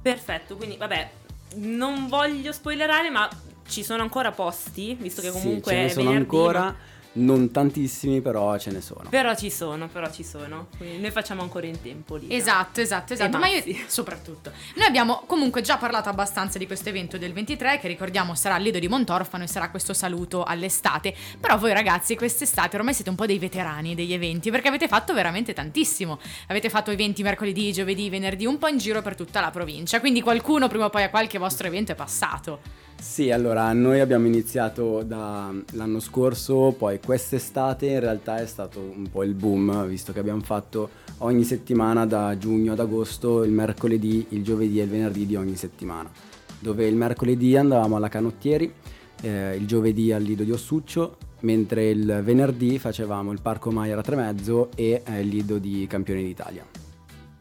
Perfetto, 0.00 0.56
quindi 0.56 0.76
vabbè, 0.76 1.10
non 1.56 2.08
voglio 2.08 2.52
spoilerare, 2.52 3.10
ma 3.10 3.28
ci 3.66 3.82
sono 3.82 4.02
ancora 4.02 4.32
posti, 4.32 4.94
visto 5.00 5.22
che 5.22 5.30
comunque 5.30 5.72
sì, 5.72 5.76
ce 5.76 5.82
ne 5.82 5.84
è 5.86 5.88
sono 5.88 6.04
venerdì, 6.10 6.22
ancora, 6.22 6.76
non 7.14 7.50
tantissimi, 7.50 8.20
però 8.20 8.56
ce 8.58 8.70
ne 8.70 8.80
sono. 8.80 9.08
Però 9.08 9.34
ci 9.34 9.50
sono, 9.50 9.88
però 9.88 10.10
ci 10.10 10.24
sono. 10.24 10.68
Quindi 10.76 10.98
noi 10.98 11.10
facciamo 11.10 11.42
ancora 11.42 11.66
in 11.66 11.80
tempo 11.80 12.16
lì. 12.16 12.34
Esatto, 12.34 12.80
esatto, 12.80 13.12
esatto. 13.12 13.38
Ma 13.38 13.48
io 13.48 13.62
soprattutto. 13.86 14.50
Noi 14.76 14.86
abbiamo 14.86 15.22
comunque 15.26 15.60
già 15.60 15.76
parlato 15.76 16.08
abbastanza 16.08 16.58
di 16.58 16.66
questo 16.66 16.88
evento 16.88 17.18
del 17.18 17.32
23, 17.32 17.78
che 17.78 17.88
ricordiamo 17.88 18.34
sarà 18.34 18.56
al 18.56 18.62
Lido 18.62 18.78
di 18.78 18.88
Montorfano 18.88 19.44
e 19.44 19.46
sarà 19.46 19.70
questo 19.70 19.92
saluto 19.92 20.42
all'estate. 20.44 21.14
Però 21.38 21.56
voi 21.58 21.72
ragazzi, 21.72 22.16
quest'estate 22.16 22.76
ormai 22.76 22.94
siete 22.94 23.10
un 23.10 23.16
po' 23.16 23.26
dei 23.26 23.38
veterani 23.38 23.94
degli 23.94 24.12
eventi, 24.12 24.50
perché 24.50 24.68
avete 24.68 24.88
fatto 24.88 25.14
veramente 25.14 25.52
tantissimo. 25.52 26.18
Avete 26.48 26.68
fatto 26.68 26.90
eventi 26.90 27.22
mercoledì, 27.22 27.72
giovedì, 27.72 28.10
venerdì, 28.10 28.46
un 28.46 28.58
po' 28.58 28.68
in 28.68 28.78
giro 28.78 29.02
per 29.02 29.14
tutta 29.14 29.40
la 29.40 29.50
provincia. 29.50 30.00
Quindi 30.00 30.20
qualcuno 30.20 30.68
prima 30.68 30.86
o 30.86 30.90
poi 30.90 31.04
a 31.04 31.10
qualche 31.10 31.38
vostro 31.38 31.66
evento 31.66 31.92
è 31.92 31.94
passato. 31.94 32.82
Sì, 33.00 33.30
allora 33.30 33.72
noi 33.72 34.00
abbiamo 34.00 34.26
iniziato 34.26 35.02
da 35.02 35.54
l'anno 35.72 36.00
scorso, 36.00 36.74
poi 36.76 36.98
quest'estate 36.98 37.86
in 37.86 38.00
realtà 38.00 38.38
è 38.38 38.46
stato 38.46 38.80
un 38.80 39.08
po' 39.10 39.22
il 39.22 39.34
boom, 39.34 39.86
visto 39.86 40.12
che 40.12 40.18
abbiamo 40.18 40.40
fatto 40.40 40.90
ogni 41.18 41.44
settimana 41.44 42.06
da 42.06 42.36
giugno 42.38 42.72
ad 42.72 42.80
agosto 42.80 43.44
il 43.44 43.52
mercoledì, 43.52 44.26
il 44.30 44.42
giovedì 44.42 44.80
e 44.80 44.84
il 44.84 44.88
venerdì 44.88 45.26
di 45.26 45.36
ogni 45.36 45.54
settimana, 45.54 46.10
dove 46.58 46.86
il 46.86 46.96
mercoledì 46.96 47.56
andavamo 47.56 47.96
alla 47.96 48.08
Canottieri, 48.08 48.72
eh, 49.22 49.54
il 49.54 49.66
giovedì 49.66 50.10
al 50.10 50.22
Lido 50.22 50.42
di 50.42 50.50
Ossuccio, 50.50 51.18
mentre 51.40 51.90
il 51.90 52.20
venerdì 52.24 52.78
facevamo 52.78 53.30
il 53.32 53.40
Parco 53.40 53.70
Maiera 53.70 54.02
Tremezzo 54.02 54.70
e 54.74 55.02
eh, 55.04 55.20
il 55.20 55.28
Lido 55.28 55.58
di 55.58 55.86
Campioni 55.88 56.24
d'Italia. 56.24 56.83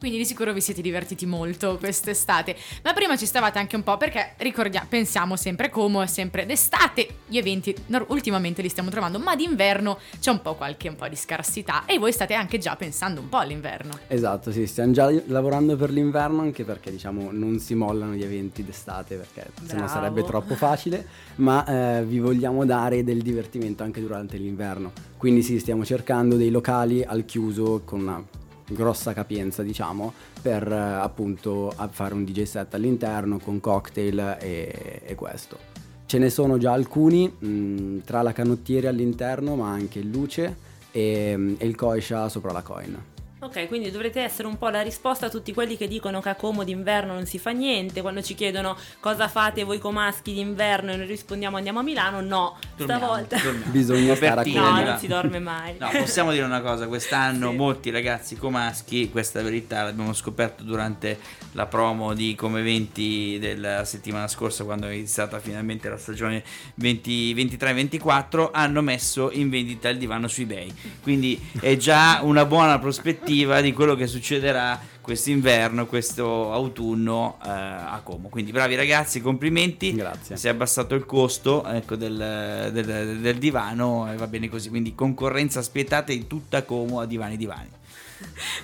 Quindi 0.03 0.19
di 0.19 0.27
sicuro 0.27 0.51
vi 0.51 0.59
siete 0.59 0.81
divertiti 0.81 1.25
molto 1.25 1.77
quest'estate. 1.77 2.57
Ma 2.83 2.91
prima 2.91 3.15
ci 3.15 3.25
stavate 3.25 3.57
anche 3.57 3.77
un 3.77 3.83
po' 3.83 3.95
perché 3.95 4.33
ricordiamo, 4.39 4.85
pensiamo 4.89 5.37
sempre 5.37 5.69
come, 5.69 6.07
sempre 6.07 6.45
d'estate, 6.45 7.07
gli 7.25 7.37
eventi 7.37 7.73
ultimamente 8.07 8.61
li 8.61 8.67
stiamo 8.67 8.89
trovando, 8.89 9.17
ma 9.17 9.33
d'inverno 9.37 9.97
c'è 10.19 10.31
un 10.31 10.41
po' 10.41 10.55
qualche 10.55 10.89
un 10.89 10.97
po' 10.97 11.07
di 11.07 11.15
scarsità 11.15 11.85
e 11.85 11.99
voi 11.99 12.11
state 12.11 12.33
anche 12.33 12.57
già 12.57 12.75
pensando 12.75 13.21
un 13.21 13.29
po' 13.29 13.37
all'inverno. 13.37 13.97
Esatto, 14.09 14.51
sì, 14.51 14.67
stiamo 14.67 14.91
già 14.91 15.09
lavorando 15.27 15.77
per 15.77 15.89
l'inverno 15.89 16.41
anche 16.41 16.65
perché 16.65 16.91
diciamo 16.91 17.29
non 17.31 17.59
si 17.59 17.73
mollano 17.73 18.11
gli 18.11 18.23
eventi 18.23 18.65
d'estate 18.65 19.15
perché 19.15 19.51
sennò 19.65 19.87
sarebbe 19.87 20.25
troppo 20.25 20.55
facile, 20.55 21.07
ma 21.35 21.99
eh, 21.99 22.03
vi 22.03 22.19
vogliamo 22.19 22.65
dare 22.65 23.05
del 23.05 23.21
divertimento 23.21 23.83
anche 23.83 24.01
durante 24.01 24.35
l'inverno. 24.35 24.91
Quindi 25.15 25.43
sì, 25.43 25.59
stiamo 25.59 25.85
cercando 25.85 26.35
dei 26.35 26.49
locali 26.49 27.01
al 27.01 27.23
chiuso 27.23 27.83
con 27.85 28.01
una 28.01 28.41
grossa 28.73 29.13
capienza, 29.13 29.63
diciamo, 29.63 30.13
per 30.41 30.69
eh, 30.71 30.75
appunto 30.75 31.73
fare 31.91 32.13
un 32.13 32.23
DJ 32.23 32.43
set 32.43 32.73
all'interno 32.73 33.39
con 33.39 33.59
cocktail 33.59 34.37
e, 34.39 35.01
e 35.05 35.15
questo. 35.15 35.57
Ce 36.05 36.17
ne 36.17 36.29
sono 36.29 36.57
già 36.57 36.73
alcuni, 36.73 37.27
mh, 37.27 37.99
tra 38.05 38.21
la 38.21 38.33
canottiera 38.33 38.89
all'interno, 38.89 39.55
ma 39.55 39.69
anche 39.69 39.99
il 39.99 40.09
luce 40.09 40.55
e, 40.91 41.55
e 41.57 41.65
il 41.65 41.75
koisha 41.75 42.29
sopra 42.29 42.51
la 42.51 42.61
coin. 42.61 43.12
Ok, 43.43 43.67
quindi 43.67 43.91
dovrete 43.91 44.21
essere 44.21 44.47
un 44.47 44.57
po' 44.57 44.69
la 44.69 44.81
risposta 44.81 45.25
a 45.25 45.29
tutti 45.29 45.53
quelli 45.53 45.75
che 45.75 45.89
dicono 45.89 46.21
che 46.21 46.29
a 46.29 46.35
Como 46.35 46.63
d'inverno 46.63 47.13
non 47.13 47.25
si 47.25 47.37
fa 47.37 47.51
niente, 47.51 47.99
quando 47.99 48.21
ci 48.21 48.35
chiedono 48.35 48.77
cosa 49.01 49.27
fate 49.27 49.65
voi 49.65 49.79
comaschi 49.79 50.31
d'inverno 50.31 50.93
e 50.93 50.95
noi 50.95 51.07
rispondiamo 51.07 51.57
andiamo 51.57 51.79
a 51.79 51.83
Milano, 51.83 52.21
no, 52.21 52.57
Dormiamo, 52.77 53.01
stavolta 53.01 53.37
dormiamo. 53.39 53.71
Bisogna 53.71 54.15
stare 54.15 54.27
a 54.27 54.35
Robertina, 54.35 54.69
no, 54.69 54.83
non 54.85 54.97
si 54.97 55.07
dorme 55.07 55.39
mai. 55.39 55.75
No, 55.77 55.89
possiamo 55.91 56.31
dire 56.31 56.45
una 56.45 56.61
cosa, 56.61 56.87
quest'anno 56.87 57.49
Sì. 57.49 57.55
molti 57.57 57.89
ragazzi 57.89 58.37
comaschi, 58.37 59.09
questa 59.11 59.41
verità, 59.41 59.83
l'abbiamo 59.83 60.13
scoperto 60.13 60.63
durante 60.63 61.19
la 61.51 61.65
promo 61.65 62.13
di 62.13 62.35
Come 62.35 62.61
20 62.61 63.39
della 63.39 63.83
settimana 63.83 64.29
scorsa 64.29 64.63
quando 64.63 64.87
è 64.87 64.93
iniziata 64.93 65.39
finalmente 65.39 65.89
la 65.89 65.97
stagione 65.97 66.41
20 66.75 67.33
23-24, 67.33 68.51
hanno 68.53 68.81
messo 68.81 69.31
in 69.33 69.49
vendita 69.49 69.89
il 69.89 69.97
divano 69.97 70.29
su 70.29 70.41
eBay. 70.41 70.73
Quindi 71.01 71.37
è 71.59 71.75
già 71.75 72.19
una 72.23 72.45
buona 72.45 72.79
prospettiva 72.79 73.31
di 73.61 73.73
quello 73.73 73.95
che 73.95 74.07
succederà 74.07 74.79
quest'inverno, 75.01 75.85
questo 75.85 76.51
autunno 76.51 77.37
eh, 77.43 77.49
a 77.49 77.99
Como. 78.03 78.29
Quindi 78.29 78.51
bravi 78.51 78.75
ragazzi, 78.75 79.21
complimenti. 79.21 79.93
Grazie. 79.93 80.37
Si 80.37 80.47
è 80.47 80.49
abbassato 80.49 80.95
il 80.95 81.05
costo 81.05 81.65
ecco, 81.65 81.95
del, 81.95 82.69
del- 82.71 83.17
del 83.19 83.37
divano 83.37 84.11
e 84.11 84.15
va 84.15 84.27
bene 84.27 84.49
così. 84.49 84.69
Quindi 84.69 84.95
concorrenza 84.95 85.61
spietata 85.61 86.11
in 86.11 86.27
tutta 86.27 86.63
Como 86.63 86.99
a 86.99 87.05
divani 87.05 87.37
divani. 87.37 87.69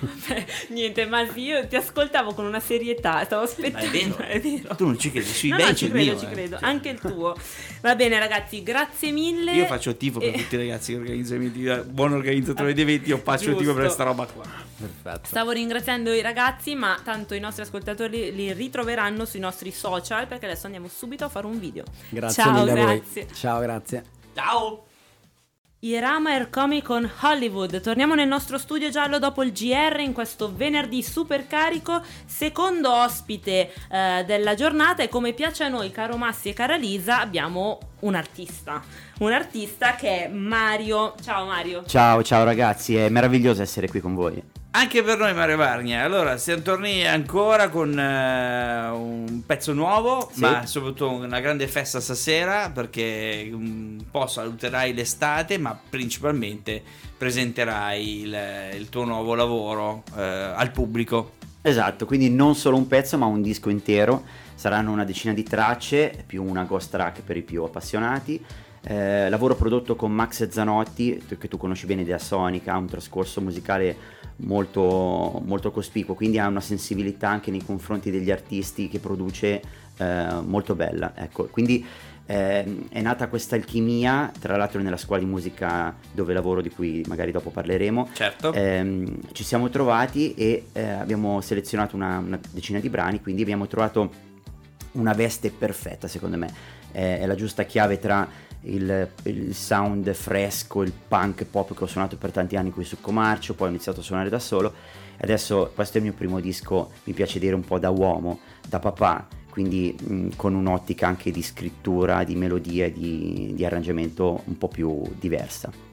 Vabbè, 0.00 0.44
Niente, 0.68 1.06
ma 1.06 1.26
sì, 1.30 1.40
io 1.42 1.66
ti 1.66 1.76
ascoltavo 1.76 2.32
con 2.34 2.44
una 2.46 2.60
serietà, 2.60 3.24
stavo 3.24 3.42
aspettando. 3.42 3.86
Ma 3.86 3.90
è 3.90 3.90
vero? 3.90 4.16
è 4.18 4.40
vero. 4.40 4.74
Tu 4.76 4.84
non 4.86 4.98
ci 4.98 5.10
credi, 5.10 5.26
su 5.26 5.48
No, 5.48 5.56
no, 5.58 5.74
ci 5.74 5.88
credo, 5.90 6.10
mio, 6.12 6.18
ci 6.18 6.24
eh. 6.26 6.30
credo, 6.30 6.58
anche 6.60 6.88
il 6.90 7.00
tuo. 7.00 7.36
Va 7.82 7.94
bene 7.96 8.18
ragazzi, 8.18 8.62
grazie 8.62 9.10
mille. 9.10 9.52
Io 9.52 9.66
faccio 9.66 9.96
tifo 9.96 10.18
per 10.18 10.28
Eh, 10.28 10.32
tutti 10.38 10.54
i 10.54 10.58
ragazzi 10.58 10.92
che 10.92 10.98
organizzano 10.98 11.42
eventi, 11.44 11.90
buon 11.90 12.12
organizzatore 12.12 12.72
di 12.72 12.80
eventi, 12.80 13.08
io 13.08 13.18
faccio 13.18 13.54
tifo 13.54 13.56
per 13.56 13.64
Giusto. 13.64 13.80
questa 13.82 14.04
roba 14.04 14.26
qua. 14.26 14.44
Perfetto. 14.80 15.26
Stavo 15.26 15.50
ringraziando 15.50 16.12
i 16.12 16.22
ragazzi, 16.22 16.74
ma 16.74 16.98
tanto 17.04 17.34
i 17.34 17.40
nostri 17.40 17.62
ascoltatori 17.62 18.34
li 18.34 18.52
ritroveranno 18.52 19.24
sui 19.24 19.40
nostri 19.40 19.70
social 19.72 20.26
perché 20.26 20.46
adesso 20.46 20.66
andiamo 20.66 20.88
subito 20.88 21.24
a 21.24 21.28
fare 21.28 21.46
un 21.46 21.58
video. 21.58 21.84
Grazie 22.08 22.42
Ciao, 22.42 22.52
mille 22.52 22.70
a 22.70 22.74
voi. 22.74 22.96
grazie. 22.96 23.26
Ciao, 23.34 23.60
grazie. 23.60 24.04
Ciao! 24.34 24.89
Irama 25.82 26.32
Air 26.32 26.50
Comic 26.50 26.84
Con 26.84 27.10
Hollywood. 27.22 27.80
Torniamo 27.80 28.14
nel 28.14 28.28
nostro 28.28 28.58
studio 28.58 28.90
giallo 28.90 29.18
dopo 29.18 29.42
il 29.42 29.50
GR 29.50 30.00
in 30.00 30.12
questo 30.12 30.54
venerdì 30.54 31.02
super 31.02 31.46
carico. 31.46 32.02
Secondo 32.26 32.92
ospite 32.92 33.72
eh, 33.90 34.22
della 34.26 34.54
giornata 34.54 35.02
e 35.02 35.08
come 35.08 35.32
piace 35.32 35.64
a 35.64 35.68
noi, 35.68 35.90
caro 35.90 36.18
Massi 36.18 36.50
e 36.50 36.52
cara 36.52 36.76
Lisa, 36.76 37.20
abbiamo 37.20 37.78
un 38.00 38.14
artista. 38.14 38.82
Un 39.20 39.32
artista 39.32 39.94
che 39.94 40.24
è 40.24 40.28
Mario. 40.28 41.14
Ciao 41.22 41.46
Mario. 41.46 41.82
Ciao, 41.86 42.22
ciao 42.22 42.44
ragazzi, 42.44 42.96
è 42.96 43.08
meraviglioso 43.08 43.62
essere 43.62 43.88
qui 43.88 44.00
con 44.00 44.14
voi. 44.14 44.59
Anche 44.72 45.02
per 45.02 45.18
noi 45.18 45.34
Mario 45.34 45.56
Varnia, 45.56 46.04
allora 46.04 46.36
siamo 46.36 46.62
tornati 46.62 47.02
ancora 47.04 47.68
con 47.70 47.98
eh, 47.98 48.88
un 48.90 49.42
pezzo 49.44 49.72
nuovo, 49.72 50.30
Sì. 50.32 50.40
ma 50.42 50.64
soprattutto 50.64 51.10
una 51.10 51.40
grande 51.40 51.66
festa 51.66 51.98
stasera 51.98 52.70
perché 52.70 53.50
un 53.52 54.00
po' 54.08 54.28
saluterai 54.28 54.94
l'estate, 54.94 55.58
ma 55.58 55.76
principalmente 55.88 56.80
presenterai 57.18 58.20
il, 58.20 58.38
il 58.78 58.88
tuo 58.88 59.04
nuovo 59.04 59.34
lavoro 59.34 60.04
eh, 60.16 60.22
al 60.22 60.70
pubblico. 60.70 61.32
Esatto, 61.62 62.06
quindi 62.06 62.30
non 62.30 62.54
solo 62.54 62.76
un 62.76 62.86
pezzo, 62.86 63.18
ma 63.18 63.26
un 63.26 63.42
disco 63.42 63.70
intero. 63.70 64.22
Saranno 64.54 64.92
una 64.92 65.04
decina 65.04 65.34
di 65.34 65.42
tracce, 65.42 66.22
più 66.24 66.44
una 66.44 66.62
ghost 66.62 66.90
track 66.90 67.22
per 67.22 67.36
i 67.36 67.42
più 67.42 67.64
appassionati. 67.64 68.40
Eh, 68.82 69.28
lavoro 69.28 69.56
prodotto 69.56 69.96
con 69.96 70.12
Max 70.12 70.48
Zanotti, 70.48 71.22
che 71.38 71.48
tu 71.48 71.58
conosci 71.58 71.86
bene 71.86 72.04
da 72.04 72.18
Sonica, 72.18 72.72
ha 72.72 72.78
un 72.78 72.86
trascorso 72.86 73.40
musicale 73.40 74.18
molto, 74.42 75.40
molto 75.44 75.70
cospicuo, 75.70 76.14
quindi 76.14 76.38
ha 76.38 76.46
una 76.46 76.60
sensibilità 76.60 77.28
anche 77.28 77.50
nei 77.50 77.64
confronti 77.64 78.10
degli 78.10 78.30
artisti 78.30 78.88
che 78.88 78.98
produce 78.98 79.62
eh, 79.96 80.26
molto 80.44 80.74
bella. 80.74 81.12
Ecco, 81.14 81.46
quindi 81.46 81.84
eh, 82.26 82.86
è 82.90 83.00
nata 83.00 83.28
questa 83.28 83.56
alchimia, 83.56 84.30
tra 84.38 84.56
l'altro 84.56 84.80
nella 84.80 84.96
scuola 84.96 85.20
di 85.20 85.28
musica 85.28 85.94
dove 86.12 86.32
lavoro, 86.32 86.60
di 86.60 86.70
cui 86.70 87.04
magari 87.08 87.32
dopo 87.32 87.50
parleremo. 87.50 88.10
Certo. 88.12 88.52
Ehm, 88.52 89.18
ci 89.32 89.42
siamo 89.42 89.68
trovati 89.68 90.34
e 90.34 90.66
eh, 90.72 90.90
abbiamo 90.90 91.40
selezionato 91.40 91.96
una, 91.96 92.18
una 92.18 92.38
decina 92.52 92.78
di 92.78 92.88
brani, 92.88 93.20
quindi 93.20 93.42
abbiamo 93.42 93.66
trovato 93.66 94.28
una 94.92 95.12
veste 95.12 95.50
perfetta 95.50 96.06
secondo 96.06 96.36
me. 96.36 96.52
Eh, 96.92 97.18
è 97.18 97.26
la 97.26 97.34
giusta 97.34 97.64
chiave 97.64 97.98
tra 97.98 98.28
il, 98.62 99.08
il 99.24 99.54
sound 99.54 100.12
fresco, 100.12 100.82
il 100.82 100.92
punk 100.92 101.44
pop 101.44 101.74
che 101.74 101.84
ho 101.84 101.86
suonato 101.86 102.16
per 102.16 102.30
tanti 102.30 102.56
anni 102.56 102.70
qui 102.70 102.84
su 102.84 103.00
Comarcio, 103.00 103.54
poi 103.54 103.68
ho 103.68 103.70
iniziato 103.70 104.00
a 104.00 104.02
suonare 104.02 104.28
da 104.28 104.38
solo. 104.38 104.72
E 105.16 105.22
adesso 105.22 105.70
questo 105.74 105.98
è 105.98 106.00
il 106.00 106.06
mio 106.06 106.14
primo 106.16 106.40
disco, 106.40 106.90
mi 107.04 107.12
piace 107.12 107.38
dire 107.38 107.54
un 107.54 107.64
po' 107.64 107.78
da 107.78 107.90
uomo, 107.90 108.40
da 108.66 108.78
papà, 108.78 109.26
quindi 109.50 109.94
mh, 109.98 110.28
con 110.36 110.54
un'ottica 110.54 111.06
anche 111.06 111.30
di 111.30 111.42
scrittura, 111.42 112.24
di 112.24 112.36
melodia 112.36 112.90
di, 112.90 113.52
di 113.54 113.64
arrangiamento 113.64 114.42
un 114.44 114.56
po' 114.56 114.68
più 114.68 115.02
diversa. 115.18 115.89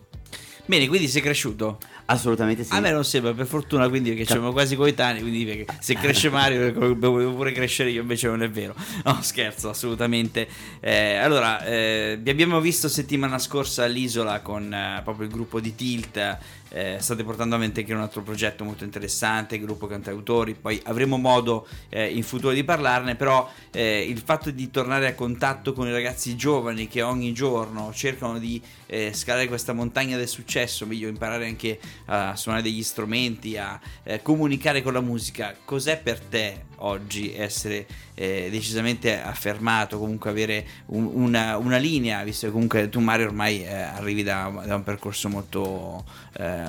Bene, 0.67 0.87
quindi 0.89 1.07
sei 1.07 1.21
cresciuto? 1.21 1.77
Assolutamente 2.07 2.65
sì. 2.65 2.73
A 2.73 2.81
me 2.81 2.91
non 2.91 3.05
sembra, 3.05 3.33
per 3.33 3.45
fortuna, 3.45 3.87
quindi 3.87 4.09
perché 4.09 4.25
siamo 4.25 4.51
quasi 4.51 4.75
coetanei, 4.75 5.21
quindi 5.21 5.65
se 5.79 5.95
cresce 5.95 6.29
Mario 6.29 6.71
devo 6.93 7.33
pure 7.33 7.53
crescere 7.53 7.89
io, 7.89 8.01
invece 8.01 8.27
non 8.27 8.43
è 8.43 8.49
vero. 8.49 8.75
No, 9.05 9.19
scherzo, 9.21 9.69
assolutamente. 9.69 10.47
Eh, 10.81 11.15
allora, 11.15 11.63
eh, 11.65 12.19
vi 12.21 12.29
abbiamo 12.29 12.59
visto 12.59 12.89
settimana 12.89 13.39
scorsa 13.39 13.85
all'isola 13.85 14.41
con 14.41 14.73
eh, 14.73 15.01
proprio 15.03 15.27
il 15.27 15.31
gruppo 15.31 15.61
di 15.61 15.73
Tilt 15.73 16.37
eh, 16.69 16.97
state 16.99 17.23
portando 17.23 17.55
avanti 17.55 17.81
anche 17.81 17.93
un 17.93 18.01
altro 18.01 18.21
progetto 18.21 18.63
molto 18.63 18.83
interessante, 18.83 19.59
gruppo 19.59 19.87
cantautori, 19.87 20.53
poi 20.53 20.79
avremo 20.85 21.17
modo 21.17 21.67
eh, 21.89 22.07
in 22.07 22.23
futuro 22.23 22.53
di 22.53 22.63
parlarne, 22.63 23.15
però 23.15 23.49
eh, 23.71 24.03
il 24.03 24.19
fatto 24.19 24.51
di 24.51 24.69
tornare 24.69 25.07
a 25.07 25.15
contatto 25.15 25.73
con 25.73 25.87
i 25.87 25.91
ragazzi 25.91 26.35
giovani 26.35 26.87
che 26.87 27.01
ogni 27.01 27.33
giorno 27.33 27.91
cercano 27.93 28.39
di 28.39 28.61
eh, 28.87 29.13
scalare 29.13 29.47
questa 29.47 29.73
montagna 29.73 30.17
del 30.17 30.27
successo, 30.27 30.85
meglio 30.85 31.07
imparare 31.07 31.47
anche 31.47 31.79
a 32.05 32.35
suonare 32.35 32.63
degli 32.63 32.83
strumenti, 32.83 33.57
a 33.57 33.79
eh, 34.03 34.21
comunicare 34.21 34.81
con 34.81 34.93
la 34.93 35.01
musica, 35.01 35.55
cos'è 35.63 35.97
per 35.97 36.19
te 36.19 36.65
oggi 36.77 37.33
essere 37.33 37.85
eh, 38.13 38.49
decisamente 38.51 39.21
affermato, 39.21 39.97
comunque 39.97 40.29
avere 40.29 40.65
un, 40.87 41.09
una, 41.13 41.57
una, 41.57 41.77
linea, 41.77 42.23
visto 42.23 42.47
che 42.47 42.51
comunque 42.51 42.89
tu 42.89 42.99
Mario 42.99 43.27
ormai 43.27 43.67
arrivi 43.67 44.23
da, 44.23 44.63
da, 44.65 44.75
un 44.75 44.83
percorso 44.83 45.29
molto 45.29 46.03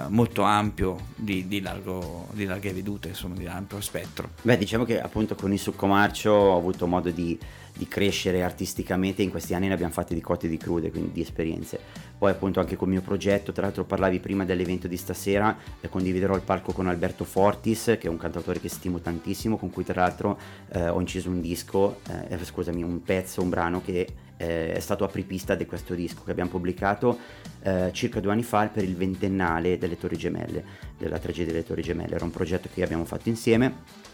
molto 0.08 0.44
ampio 0.44 0.96
di, 1.14 1.46
di, 1.46 1.60
largo, 1.60 2.28
di, 2.32 2.46
larghe 2.46 2.72
vedute, 2.72 3.08
insomma, 3.08 3.34
di 3.34 3.46
ampio 3.46 3.80
spettro. 3.82 4.30
Beh, 4.40 4.56
diciamo 4.56 4.84
che 4.84 4.98
appunto 4.98 5.34
con 5.34 5.52
il 5.52 5.58
Succomarcio 5.58 6.30
ho 6.30 6.56
avuto 6.56 6.86
modo 6.86 7.10
di, 7.10 7.38
di 7.78 7.86
crescere 7.86 8.42
artisticamente, 8.42 9.22
in 9.22 9.30
questi 9.30 9.54
anni 9.54 9.68
ne 9.68 9.74
abbiamo 9.74 9.92
fatte 9.92 10.12
di 10.12 10.20
cotte 10.20 10.46
e 10.46 10.50
di 10.50 10.56
crude, 10.56 10.90
quindi 10.90 11.12
di 11.12 11.20
esperienze. 11.20 11.78
Poi 12.18 12.32
appunto 12.32 12.58
anche 12.58 12.74
col 12.74 12.88
mio 12.88 13.00
progetto, 13.00 13.52
tra 13.52 13.62
l'altro 13.62 13.84
parlavi 13.84 14.18
prima 14.18 14.44
dell'evento 14.44 14.88
di 14.88 14.96
stasera, 14.96 15.56
eh, 15.80 15.88
condividerò 15.88 16.34
il 16.34 16.42
palco 16.42 16.72
con 16.72 16.88
Alberto 16.88 17.22
Fortis, 17.22 17.96
che 17.98 18.08
è 18.08 18.08
un 18.08 18.16
cantautore 18.16 18.58
che 18.58 18.68
stimo 18.68 18.98
tantissimo, 18.98 19.56
con 19.56 19.70
cui 19.70 19.84
tra 19.84 20.00
l'altro 20.00 20.36
eh, 20.72 20.88
ho 20.88 20.98
inciso 20.98 21.30
un 21.30 21.40
disco, 21.40 22.00
eh, 22.08 22.34
eh 22.34 22.44
scusami, 22.44 22.82
un 22.82 23.00
pezzo, 23.02 23.40
un 23.40 23.48
brano 23.48 23.80
che 23.80 24.06
eh, 24.36 24.72
è 24.72 24.80
stato 24.80 25.04
apripista 25.04 25.54
di 25.54 25.64
questo 25.66 25.94
disco 25.94 26.22
che 26.24 26.32
abbiamo 26.32 26.50
pubblicato 26.50 27.18
eh, 27.62 27.90
circa 27.92 28.18
due 28.18 28.32
anni 28.32 28.42
fa 28.42 28.66
per 28.66 28.82
il 28.82 28.96
ventennale 28.96 29.78
delle 29.78 29.96
Torri 29.96 30.16
Gemelle, 30.16 30.64
della 30.98 31.18
tragedia 31.18 31.52
delle 31.52 31.64
Torri 31.64 31.82
Gemelle. 31.82 32.16
Era 32.16 32.24
un 32.24 32.32
progetto 32.32 32.68
che 32.72 32.82
abbiamo 32.82 33.04
fatto 33.04 33.28
insieme 33.28 34.06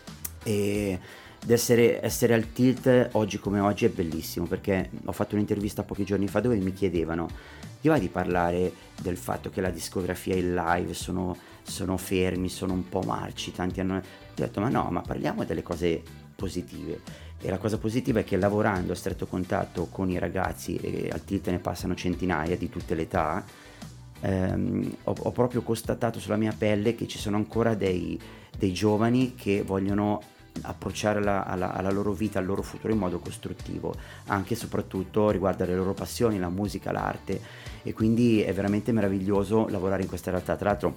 e 0.42 0.98
essere, 1.52 2.04
essere 2.04 2.34
al 2.34 2.52
tilt 2.52 3.10
oggi 3.12 3.38
come 3.38 3.60
oggi 3.60 3.84
è 3.84 3.90
bellissimo 3.90 4.46
perché 4.46 4.90
ho 5.04 5.12
fatto 5.12 5.34
un'intervista 5.34 5.82
pochi 5.82 6.04
giorni 6.04 6.26
fa 6.26 6.40
dove 6.40 6.56
mi 6.56 6.72
chiedevano 6.72 7.28
ti 7.84 7.90
va 7.90 7.98
di 7.98 8.08
parlare 8.08 8.72
del 8.98 9.18
fatto 9.18 9.50
che 9.50 9.60
la 9.60 9.68
discografia 9.68 10.34
e 10.34 10.38
il 10.38 10.54
live 10.54 10.94
sono, 10.94 11.36
sono 11.62 11.98
fermi, 11.98 12.48
sono 12.48 12.72
un 12.72 12.88
po' 12.88 13.02
marci, 13.02 13.52
tanti 13.52 13.80
hanno... 13.80 13.96
Ho 13.96 14.02
detto 14.34 14.58
ma 14.58 14.70
no, 14.70 14.88
ma 14.90 15.02
parliamo 15.02 15.44
delle 15.44 15.62
cose 15.62 16.02
positive. 16.34 17.02
E 17.38 17.50
la 17.50 17.58
cosa 17.58 17.76
positiva 17.76 18.20
è 18.20 18.24
che 18.24 18.38
lavorando 18.38 18.92
a 18.92 18.96
stretto 18.96 19.26
contatto 19.26 19.88
con 19.90 20.08
i 20.08 20.18
ragazzi, 20.18 20.76
e 20.76 21.10
al 21.12 21.24
tilt 21.24 21.50
ne 21.50 21.58
passano 21.58 21.94
centinaia 21.94 22.56
di 22.56 22.70
tutte 22.70 22.94
le 22.94 23.02
età, 23.02 23.44
ehm, 24.20 24.96
ho, 25.04 25.14
ho, 25.18 25.30
proprio 25.32 25.60
constatato 25.60 26.18
sulla 26.18 26.36
mia 26.36 26.54
pelle 26.56 26.94
che 26.94 27.06
ci 27.06 27.18
sono 27.18 27.36
ancora 27.36 27.74
dei, 27.74 28.18
dei 28.56 28.72
giovani 28.72 29.34
che 29.34 29.60
vogliono 29.60 30.22
approcciare 30.62 31.22
la, 31.22 31.44
alla, 31.44 31.72
alla, 31.74 31.90
loro 31.90 32.12
vita, 32.12 32.38
al 32.38 32.46
loro 32.46 32.62
futuro 32.62 32.92
in 32.92 32.98
modo 32.98 33.18
costruttivo, 33.18 33.94
anche 34.26 34.54
e 34.54 34.56
soprattutto 34.56 35.30
riguardo 35.30 35.64
alle 35.64 35.74
loro 35.74 35.92
passioni, 35.92 36.38
la 36.38 36.48
musica, 36.48 36.92
l'arte 36.92 37.40
e 37.82 37.92
quindi 37.92 38.40
è 38.42 38.52
veramente 38.52 38.92
meraviglioso 38.92 39.68
lavorare 39.68 40.02
in 40.02 40.08
questa 40.08 40.30
realtà. 40.30 40.56
Tra 40.56 40.70
l'altro 40.70 40.96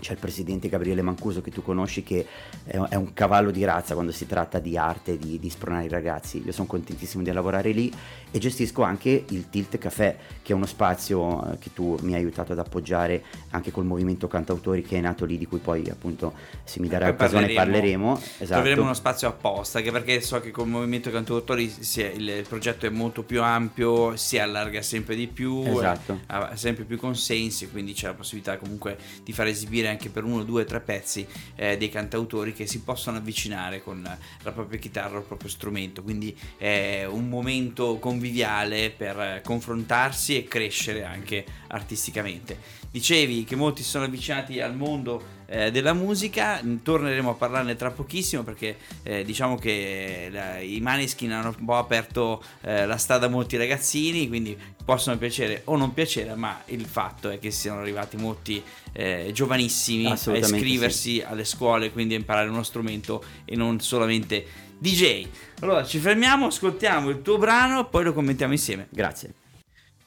c'è 0.00 0.12
il 0.12 0.18
presidente 0.18 0.68
Gabriele 0.68 1.02
Mancuso 1.02 1.40
che 1.40 1.50
tu 1.50 1.62
conosci 1.62 2.02
che 2.02 2.26
è 2.64 2.94
un 2.96 3.12
cavallo 3.12 3.50
di 3.50 3.64
razza 3.64 3.94
quando 3.94 4.12
si 4.12 4.26
tratta 4.26 4.58
di 4.58 4.76
arte, 4.76 5.18
di, 5.18 5.38
di 5.38 5.50
spronare 5.50 5.84
i 5.84 5.88
ragazzi. 5.88 6.42
Io 6.44 6.52
sono 6.52 6.66
contentissimo 6.66 7.22
di 7.22 7.30
lavorare 7.30 7.70
lì 7.70 7.92
e 8.30 8.38
gestisco 8.38 8.82
anche 8.82 9.24
il 9.28 9.50
Tilt 9.50 9.78
Café, 9.78 10.16
che 10.42 10.52
è 10.52 10.56
uno 10.56 10.66
spazio 10.66 11.52
eh, 11.52 11.58
che 11.58 11.72
tu 11.74 11.96
mi 12.02 12.14
hai 12.14 12.20
aiutato 12.20 12.52
ad 12.52 12.58
appoggiare 12.58 13.22
anche 13.50 13.70
col 13.70 13.84
movimento 13.84 14.28
cantautori 14.28 14.82
che 14.82 14.96
è 14.96 15.00
nato 15.00 15.24
lì, 15.24 15.36
di 15.36 15.46
cui 15.46 15.58
poi 15.58 15.88
appunto 15.90 16.32
se 16.64 16.80
mi 16.80 16.88
darà 16.88 17.08
occasione 17.08 17.52
parleremo. 17.52 18.16
Esatto. 18.38 18.46
Troveremo 18.46 18.82
uno 18.82 18.94
spazio 18.94 19.28
apposta, 19.28 19.78
anche 19.78 19.90
perché 19.90 20.20
so 20.20 20.40
che 20.40 20.50
col 20.50 20.68
movimento 20.68 21.10
cantautori 21.10 21.72
è, 21.96 22.00
il, 22.16 22.44
progetto 22.48 22.86
è 22.86 22.90
molto 22.90 23.22
più 23.22 23.42
ampio, 23.42 24.16
si 24.16 24.38
allarga 24.38 24.80
sempre 24.80 25.14
di 25.14 25.26
più, 25.26 25.62
esatto. 25.66 26.20
ha 26.26 26.56
sempre 26.56 26.84
più 26.84 26.96
consensi, 26.96 27.68
quindi 27.68 27.92
c'è 27.92 28.06
la 28.06 28.14
possibilità 28.14 28.56
comunque 28.56 28.96
di 29.22 29.32
far 29.32 29.46
esibire 29.70 29.88
anche 29.88 30.10
per 30.10 30.24
uno, 30.24 30.42
due, 30.42 30.64
tre 30.64 30.80
pezzi 30.80 31.26
eh, 31.54 31.76
dei 31.76 31.88
cantautori 31.88 32.52
che 32.52 32.66
si 32.66 32.80
possono 32.80 33.18
avvicinare 33.18 33.82
con 33.82 34.02
la 34.02 34.52
propria 34.52 34.78
chitarra 34.78 35.16
o 35.16 35.20
il 35.20 35.24
proprio 35.24 35.48
strumento. 35.48 36.02
Quindi 36.02 36.36
è 36.58 37.06
un 37.08 37.28
momento 37.28 37.98
conviviale 37.98 38.90
per 38.90 39.40
confrontarsi 39.44 40.36
e 40.36 40.44
crescere 40.44 41.04
anche 41.04 41.44
artisticamente. 41.68 42.79
Dicevi 42.90 43.44
che 43.44 43.54
molti 43.54 43.82
si 43.82 43.90
sono 43.90 44.04
avvicinati 44.04 44.60
al 44.60 44.74
mondo 44.74 45.38
eh, 45.46 45.70
della 45.70 45.92
musica, 45.92 46.60
torneremo 46.82 47.30
a 47.30 47.34
parlarne 47.34 47.76
tra 47.76 47.90
pochissimo 47.90 48.42
perché 48.42 48.76
eh, 49.02 49.24
diciamo 49.24 49.56
che 49.56 50.28
la, 50.30 50.58
i 50.58 50.80
Maneskin 50.80 51.30
hanno 51.30 51.54
un 51.56 51.64
po' 51.64 51.76
aperto 51.76 52.42
eh, 52.62 52.86
la 52.86 52.96
strada 52.96 53.26
a 53.26 53.28
molti 53.28 53.56
ragazzini, 53.56 54.26
quindi 54.26 54.56
possono 54.84 55.16
piacere 55.18 55.62
o 55.66 55.76
non 55.76 55.94
piacere, 55.94 56.34
ma 56.34 56.62
il 56.66 56.84
fatto 56.84 57.30
è 57.30 57.38
che 57.38 57.52
siano 57.52 57.80
arrivati 57.80 58.16
molti 58.16 58.62
eh, 58.92 59.30
giovanissimi 59.32 60.06
a 60.06 60.14
iscriversi 60.14 61.14
sì. 61.14 61.24
alle 61.24 61.44
scuole, 61.44 61.92
quindi 61.92 62.14
a 62.14 62.18
imparare 62.18 62.48
uno 62.48 62.64
strumento 62.64 63.22
e 63.44 63.54
non 63.54 63.78
solamente 63.80 64.44
DJ. 64.78 65.28
Allora 65.60 65.84
ci 65.84 65.98
fermiamo, 65.98 66.46
ascoltiamo 66.46 67.08
il 67.08 67.22
tuo 67.22 67.38
brano, 67.38 67.88
poi 67.88 68.02
lo 68.02 68.12
commentiamo 68.12 68.52
insieme. 68.52 68.88
Grazie. 68.90 69.39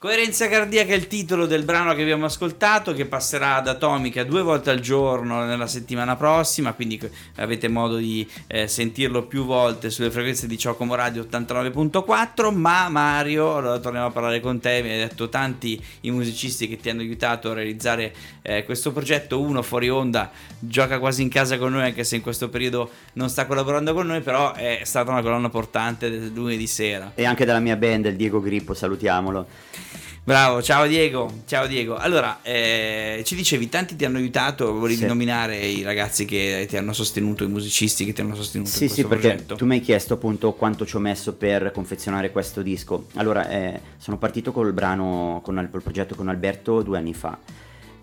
Coerenza 0.04 0.50
cardiaca 0.50 0.92
è 0.92 0.98
il 0.98 1.08
titolo 1.08 1.46
del 1.46 1.64
brano 1.64 1.94
che 1.94 2.02
abbiamo 2.02 2.26
ascoltato, 2.26 2.92
che 2.92 3.06
passerà 3.06 3.56
ad 3.56 3.70
Atomica 3.70 4.26
due 4.26 4.42
volte 4.42 4.70
al 4.70 4.82
giorno 4.82 5.46
nella 5.46 5.66
settimana 5.66 6.18
prossima, 6.18 6.74
quindi 6.74 7.00
avete 7.38 7.70
modo 7.70 7.96
di 7.96 8.30
eh, 8.48 8.68
sentirlo 8.68 9.24
più 9.24 9.46
volte 9.46 9.90
sulle 9.90 10.12
frequenze 10.12 10.46
di 10.46 10.58
Ciocomo 10.58 10.96
Radio 10.96 11.24
89.4. 11.24 12.54
Ma 12.54 12.90
Mario, 12.90 13.56
allora 13.56 13.80
torniamo 13.80 14.08
a 14.08 14.12
parlare 14.12 14.42
con 14.42 14.60
te, 14.60 14.82
mi 14.84 14.90
hai 14.92 14.98
detto 14.98 15.30
tanti 15.30 15.82
i 16.02 16.12
musicisti 16.12 16.68
che 16.68 16.76
ti 16.76 16.90
hanno 16.90 17.00
aiutato 17.00 17.52
a 17.52 17.54
realizzare 17.54 18.14
eh, 18.42 18.66
questo 18.66 18.92
progetto. 18.92 19.40
Uno 19.40 19.62
fuori 19.62 19.90
onda 19.90 20.30
gioca 20.60 21.00
quasi 21.00 21.22
in 21.22 21.30
casa 21.30 21.58
con 21.58 21.72
noi, 21.72 21.84
anche 21.84 22.04
se 22.04 22.18
in 22.18 22.22
questo 22.22 22.50
periodo 22.50 22.92
non 23.14 23.30
sta 23.30 23.46
collaborando 23.46 23.94
con 23.94 24.08
noi, 24.08 24.20
però 24.20 24.54
è 24.54 24.82
stata 24.84 25.12
una 25.12 25.22
colonna 25.22 25.48
portante 25.48 26.10
del 26.10 26.30
lunedì 26.34 26.68
sera. 26.68 27.14
E 27.16 27.24
anche 27.24 27.46
della 27.46 27.60
mia 27.60 27.78
band, 27.78 28.08
il 28.08 28.18
Diego 28.18 28.42
Grippo, 28.42 28.74
salutiamolo. 28.74 29.93
Bravo, 30.26 30.62
ciao 30.62 30.88
Diego. 30.88 31.42
Ciao 31.46 31.68
Diego. 31.68 31.98
Allora, 31.98 32.40
eh, 32.44 33.24
ci 33.26 33.36
dicevi, 33.36 33.68
tanti 33.68 33.98
ti 33.98 34.06
hanno 34.06 34.20
aiutato, 34.20 34.72
volevi 34.74 35.02
sì. 35.02 35.06
nominare 35.06 35.58
i 35.58 35.84
ragazzi 35.84 36.24
che 36.24 36.66
ti 36.70 36.78
hanno 36.78 36.94
sostenuto, 36.94 37.44
i 37.44 37.50
musicisti 37.50 38.06
che 38.06 38.14
ti 38.14 38.22
hanno 38.22 38.34
sostenuto 38.34 38.70
sì, 38.70 38.88
sì, 38.88 39.04
perché 39.04 39.44
tu 39.46 39.66
mi 39.66 39.76
hai 39.76 39.82
chiesto 39.82 40.14
appunto 40.14 40.54
quanto 40.54 40.86
ci 40.86 40.96
ho 40.96 41.00
messo 41.00 41.34
per 41.34 41.72
confezionare 41.74 42.32
questo 42.32 42.62
disco. 42.62 43.08
Allora, 43.16 43.50
eh, 43.50 43.82
sono 43.98 44.18
partito 44.18 44.54
col 44.54 44.72
brano, 44.72 45.42
con 45.44 45.58
il 45.58 45.68
progetto 45.68 46.16
con 46.16 46.30
Alberto 46.30 46.82
due 46.84 46.98
anni 46.98 47.14
fa 47.14 47.38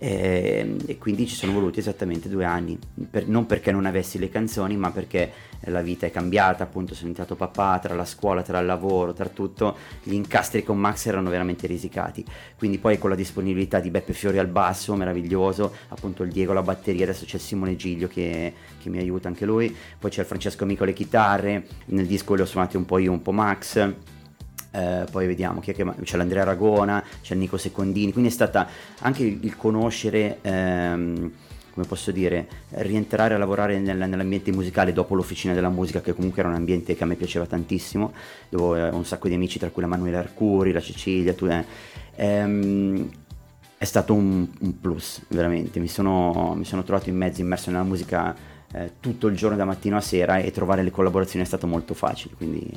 e, 0.03 0.61
ehm, 0.61 0.79
e, 0.87 0.97
quindi 0.97 1.27
ci 1.29 1.35
sono 1.35 1.53
voluti 1.53 1.79
esattamente 1.79 2.31
due 2.31 2.47
anni, 2.47 2.79
per, 3.11 3.29
non 3.29 3.45
perché 3.45 3.71
non 3.71 3.85
avessi 3.85 4.19
le 4.19 4.31
canzoni, 4.31 4.77
ma 4.77 4.91
perché 4.91 5.31
la 5.65 5.83
vita 5.83 6.07
è 6.07 6.11
cambiata, 6.11 6.65
appunto 6.65 6.95
sono 6.95 7.11
diventato 7.11 7.37
papà, 7.37 7.79
tra 7.81 7.95
la 7.95 8.07
scuola, 8.07 8.41
tra 8.41 8.59
il 8.61 8.67
lavoro, 8.67 9.13
tra 9.13 9.27
tutto, 9.27 9.77
gli 10.03 10.15
incastri 10.15 10.65
con 10.65 10.79
Max 10.79 11.05
erano 11.05 11.29
veramente 11.29 11.67
risicati, 11.67 12.25
quindi 12.57 12.79
poi 12.79 12.99
con 12.99 13.11
la 13.11 13.17
disponibilità 13.17 13.79
di 13.79 13.91
Beppe 13.91 14.15
Fiori 14.15 14.39
al 14.39 14.47
basso, 14.47 14.95
meraviglioso, 14.95 15.75
appunto 15.89 16.23
il 16.23 16.33
Diego 16.33 16.53
alla 16.53 16.63
batteria, 16.63 17.05
adesso 17.05 17.27
c'è 17.27 17.37
Simone 17.37 17.77
Giglio 17.77 18.09
che, 18.09 18.55
che 18.81 18.89
mi 18.89 18.99
aiuta 18.99 19.29
anche 19.29 19.45
lui, 19.45 19.75
poi 19.99 20.11
c'è 20.11 20.23
il 20.23 20.27
Francesco 20.27 20.65
Amico 20.65 20.85
alle 20.85 20.95
chitarre, 20.95 21.67
nel 21.87 22.07
disco 22.07 22.35
le 22.35 22.43
ho 22.43 22.47
suonate 22.47 22.79
un 22.79 22.87
po' 22.87 22.97
io, 22.97 23.13
un 23.13 23.21
po' 23.21 23.33
Max 23.33 23.95
eh, 24.73 25.05
poi 25.11 25.27
vediamo 25.27 25.61
chi 25.61 25.73
è 25.73 25.75
che 25.75 25.85
c'è 26.03 26.17
l'Andrea 26.17 26.43
Aragona, 26.43 27.03
c'è 27.23 27.35
Nico 27.35 27.57
Secondini, 27.57 28.13
quindi 28.13 28.31
è 28.31 28.33
stata 28.33 28.69
anche 29.01 29.25
il, 29.25 29.57
conoscere, 29.57 30.39
ehm, 30.43 31.33
come 31.73 31.87
posso 31.87 32.11
dire, 32.11 32.49
rientrare 32.71 33.35
a 33.35 33.39
lavorare 33.39 33.79
nel, 33.79 33.97
nell'ambiente 33.97 34.53
musicale 34.53 34.93
dopo 34.93 35.15
l'officina 35.15 35.55
della 35.55 35.71
musica, 35.71 36.01
che 36.01 36.15
comunque 36.15 36.41
era 36.41 36.51
un 36.51 36.57
ambiente 36.57 36.95
che 36.95 37.03
a 37.03 37.07
me 37.07 37.17
piaceva 37.17 37.47
tantissimo, 37.47 38.13
dove 38.49 38.89
ho 38.89 38.97
un 38.97 39.05
sacco 39.05 39.29
di 39.29 39.35
amici, 39.35 39.59
tra 39.59 39.71
cui 39.71 39.83
la 39.83 39.89
Manuela 39.89 40.19
Arcuri, 40.19 40.73
la 40.73 40.81
Cecilia, 40.81 41.35
tu, 41.35 41.47
eh, 41.47 41.65
ehm, 42.17 43.09
è 43.77 43.85
stato 43.85 44.13
un, 44.13 44.47
un, 44.61 44.79
plus, 44.79 45.23
veramente, 45.29 45.81
mi 45.81 45.89
sono, 45.89 46.55
mi 46.55 46.65
sono 46.65 46.85
trovato 46.85 47.09
in 47.09 47.17
mezzo, 47.17 47.41
immerso 47.41 47.71
nella 47.71 47.83
musica 47.83 48.37
eh, 48.73 48.93
tutto 49.01 49.27
il 49.27 49.37
giorno 49.37 49.57
da 49.57 49.65
mattino 49.65 49.97
a 49.97 50.01
sera 50.01 50.37
e 50.37 50.51
trovare 50.51 50.83
le 50.83 50.91
collaborazioni 50.91 51.45
è 51.45 51.49
stato 51.49 51.67
molto 51.67 51.95
facile, 51.95 52.35
quindi 52.37 52.71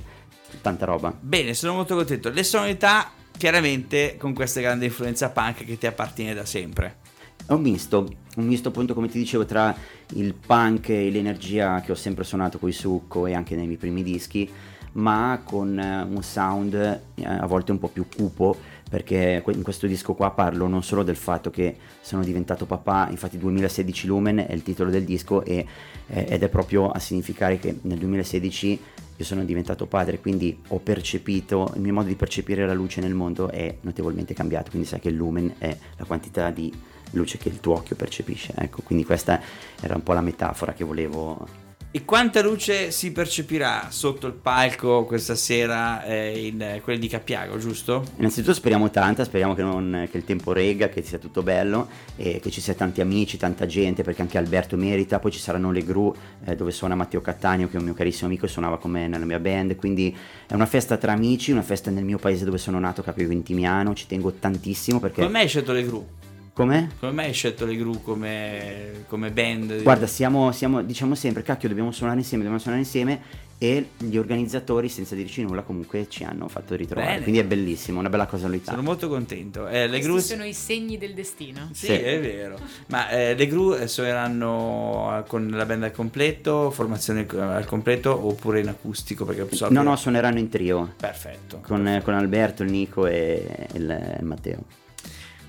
tanta 0.64 0.86
roba. 0.86 1.14
Bene, 1.20 1.54
sono 1.54 1.74
molto 1.74 1.94
contento. 1.94 2.30
Le 2.30 2.44
sonorità, 2.44 3.12
chiaramente, 3.38 4.16
con 4.18 4.34
questa 4.34 4.62
grande 4.62 4.86
influenza 4.86 5.30
punk 5.30 5.66
che 5.66 5.78
ti 5.78 5.86
appartiene 5.86 6.34
da 6.34 6.46
sempre. 6.46 7.02
È 7.46 7.52
un 7.52 7.62
misto, 7.62 8.10
un 8.38 8.46
misto 8.46 8.70
appunto 8.70 8.94
come 8.94 9.10
ti 9.10 9.20
dicevo 9.20 9.46
tra 9.46 9.76
il 10.14 10.34
punk 10.34 10.90
e 10.90 11.12
l'energia 11.12 11.82
che 11.82 11.92
ho 11.92 11.96
sempre 11.96 12.24
suonato 12.24 12.58
con 12.58 12.70
i 12.70 12.72
Succo 12.72 13.28
e 13.28 13.34
anche 13.34 13.56
nei 13.56 13.66
miei 13.66 13.78
primi 13.78 14.02
dischi, 14.02 14.50
ma 14.94 15.42
con 15.44 15.78
eh, 15.78 16.04
un 16.04 16.24
sound 16.24 16.74
eh, 16.74 17.26
a 17.26 17.46
volte 17.46 17.72
un 17.72 17.80
po' 17.80 17.90
più 17.90 18.06
cupo 18.16 18.56
perché 18.94 19.42
in 19.48 19.64
questo 19.64 19.88
disco 19.88 20.14
qua 20.14 20.30
parlo 20.30 20.68
non 20.68 20.84
solo 20.84 21.02
del 21.02 21.16
fatto 21.16 21.50
che 21.50 21.78
sono 22.00 22.24
diventato 22.24 22.68
papà, 22.68 23.08
infatti 23.10 23.40
2016 23.40 24.06
Lumen 24.06 24.46
è 24.48 24.54
il 24.54 24.62
titolo 24.62 24.92
del 24.92 25.04
disco 25.04 25.44
e, 25.44 25.66
eh, 26.06 26.26
ed 26.30 26.44
è 26.44 26.48
proprio 26.48 26.92
a 26.92 27.00
significare 27.00 27.58
che 27.58 27.80
nel 27.82 27.98
2016 27.98 28.80
io 29.16 29.26
sono 29.26 29.44
diventato 29.46 29.88
padre, 29.88 30.20
quindi 30.20 30.56
ho 30.68 30.78
percepito, 30.78 31.72
il 31.74 31.82
mio 31.82 31.92
modo 31.92 32.08
di 32.08 32.14
percepire 32.14 32.68
la 32.68 32.74
luce 32.76 33.02
nel 33.02 33.16
mondo 33.16 33.50
è 33.50 33.78
notevolmente 33.82 34.36
cambiato, 34.36 34.70
quindi 34.70 34.88
sai 34.88 35.00
che 35.00 35.10
il 35.10 35.16
lumen 35.16 35.56
è 35.58 35.76
la 35.98 36.06
quantità 36.06 36.52
di 36.52 36.72
luce 37.14 37.40
che 37.40 37.50
il 37.50 37.60
tuo 37.60 37.74
occhio 37.74 37.96
percepisce, 37.96 38.54
ecco, 38.56 38.84
quindi 38.84 39.06
questa 39.06 39.42
era 39.82 39.96
un 39.96 40.04
po' 40.04 40.14
la 40.14 40.22
metafora 40.22 40.74
che 40.74 40.84
volevo 40.84 41.63
E 41.96 42.06
quanta 42.06 42.42
luce 42.42 42.90
si 42.90 43.12
percepirà 43.12 43.90
sotto 43.92 44.26
il 44.26 44.34
palco 44.34 45.06
questa 45.06 45.36
sera 45.36 46.04
eh, 46.04 46.48
in 46.48 46.80
quelli 46.84 46.98
di 46.98 47.08
Capiago, 47.08 47.60
giusto? 47.60 48.04
Innanzitutto 48.18 48.56
speriamo 48.56 48.90
tanta, 48.90 49.24
speriamo 49.24 49.54
che, 49.54 49.62
non- 49.62 50.08
che 50.10 50.18
il 50.18 50.26
tempo 50.26 50.54
regga, 50.54 50.90
che 50.90 51.04
sia 51.04 51.20
tutto 51.20 51.44
bello 51.44 51.88
e 52.16 52.40
che 52.40 52.50
ci 52.50 52.62
sia 52.62 52.74
tanti 52.74 53.00
amici, 53.00 53.38
tanta 53.38 53.68
gente, 53.68 54.02
perché 54.02 54.24
anche 54.24 54.40
Alberto 54.40 54.76
merita, 54.76 55.20
poi 55.20 55.30
ci 55.30 55.38
saranno 55.38 55.70
le 55.70 55.84
gru 55.84 56.12
eh, 56.46 56.56
dove 56.56 56.72
suona 56.72 56.96
Matteo 56.96 57.22
Cattaneo 57.22 57.68
che 57.70 57.76
è 57.76 57.78
un 57.78 57.86
mio 57.86 57.94
carissimo 57.94 58.26
amico 58.26 58.48
e 58.48 58.50
suonava 58.50 58.80
con 58.80 58.90
me 58.90 59.08
nella 59.08 59.26
mia 59.26 59.40
band, 59.40 59.76
quindi 59.76 60.18
è 60.48 60.56
una 60.56 60.66
festa 60.66 60.98
tra 60.98 61.12
amici, 61.12 61.52
una 61.52 61.62
festa 61.62 61.92
nel 61.92 62.06
mio 62.06 62.18
paese 62.18 62.44
dove 62.44 62.58
sono 62.58 62.80
nato, 62.80 63.04
Capio 63.04 63.28
Ventimiano, 63.28 63.94
ci 63.94 64.08
tengo 64.08 64.32
tantissimo 64.32 65.00
perché... 65.00 65.22
Come 65.22 65.42
hai 65.42 65.48
scelto 65.48 65.72
le 65.72 65.84
gru? 65.84 66.08
Come? 66.54 66.92
Come 67.00 67.12
mai 67.14 67.26
hai 67.26 67.34
scelto 67.34 67.66
le 67.66 67.76
gru 67.76 68.00
come, 68.04 69.06
come 69.08 69.32
band? 69.32 69.82
Guarda, 69.82 70.06
siamo, 70.06 70.52
siamo- 70.52 70.84
diciamo 70.84 71.16
sempre, 71.16 71.42
cacchio, 71.42 71.68
dobbiamo 71.68 71.92
suonare 71.92 72.20
insieme, 72.20 72.44
dobbiamo 72.44 72.62
suonare 72.62 72.84
insieme 72.84 73.22
e 73.58 73.90
gli 73.98 74.18
organizzatori, 74.18 74.88
senza 74.88 75.16
dirci 75.16 75.42
nulla, 75.42 75.64
comunque 75.64 76.08
ci 76.10 76.24
hanno 76.24 76.48
fatto 76.48 76.76
ritrovare. 76.76 77.08
Bene. 77.14 77.22
Quindi 77.24 77.40
è 77.40 77.44
bellissimo, 77.46 77.98
una 78.00 78.10
bella 78.10 78.28
casualità. 78.28 78.70
Sono 78.70 78.84
molto 78.84 79.08
contento. 79.10 79.68
Eh, 79.68 79.88
le 79.88 80.00
gru... 80.00 80.12
Questi 80.14 80.34
sono 80.34 80.46
i 80.46 80.54
segni 80.54 81.00
del 81.00 81.16
destino. 81.16 81.70
Sì, 81.72 81.88
Sì. 81.88 81.94
è 81.94 82.20
vero. 82.22 82.60
Ma 82.88 83.10
eh, 83.10 83.34
le 83.34 83.48
gru 83.48 83.74
eh, 83.74 83.88
suoneranno 83.88 85.24
con 85.28 85.50
la 85.50 85.66
band 85.66 85.84
al 85.86 85.92
completo, 85.92 86.70
formazione 86.70 87.26
eh, 87.34 87.40
al 87.40 87.66
completo 87.66 88.28
oppure 88.28 88.60
in 88.60 88.68
acustico? 88.68 89.26
Perché 89.26 89.56
so 89.56 89.70
No, 89.72 89.80
che- 89.82 89.88
no, 89.88 89.96
suoneranno 89.96 90.38
in 90.38 90.50
trio. 90.50 90.94
Perfetto. 90.98 91.62
Con, 91.66 92.00
con 92.04 92.14
Alberto, 92.14 92.62
il 92.62 92.70
Nico 92.70 93.08
e 93.08 93.68
il, 93.74 94.18
il 94.20 94.26
Matteo. 94.26 94.82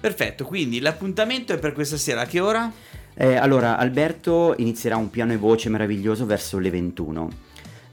Perfetto, 0.05 0.45
quindi 0.45 0.81
l'appuntamento 0.81 1.55
è 1.55 1.59
per 1.59 1.73
questa 1.73 1.97
sera. 1.97 2.21
A 2.21 2.27
che 2.27 2.39
ora? 2.39 2.71
Eh, 3.15 3.37
allora, 3.37 3.79
Alberto 3.79 4.55
inizierà 4.59 4.99
un 4.99 5.09
piano 5.09 5.33
e 5.33 5.39
voce 5.39 5.71
meraviglioso 5.71 6.27
verso 6.27 6.59
le 6.59 6.69
21. 6.69 7.31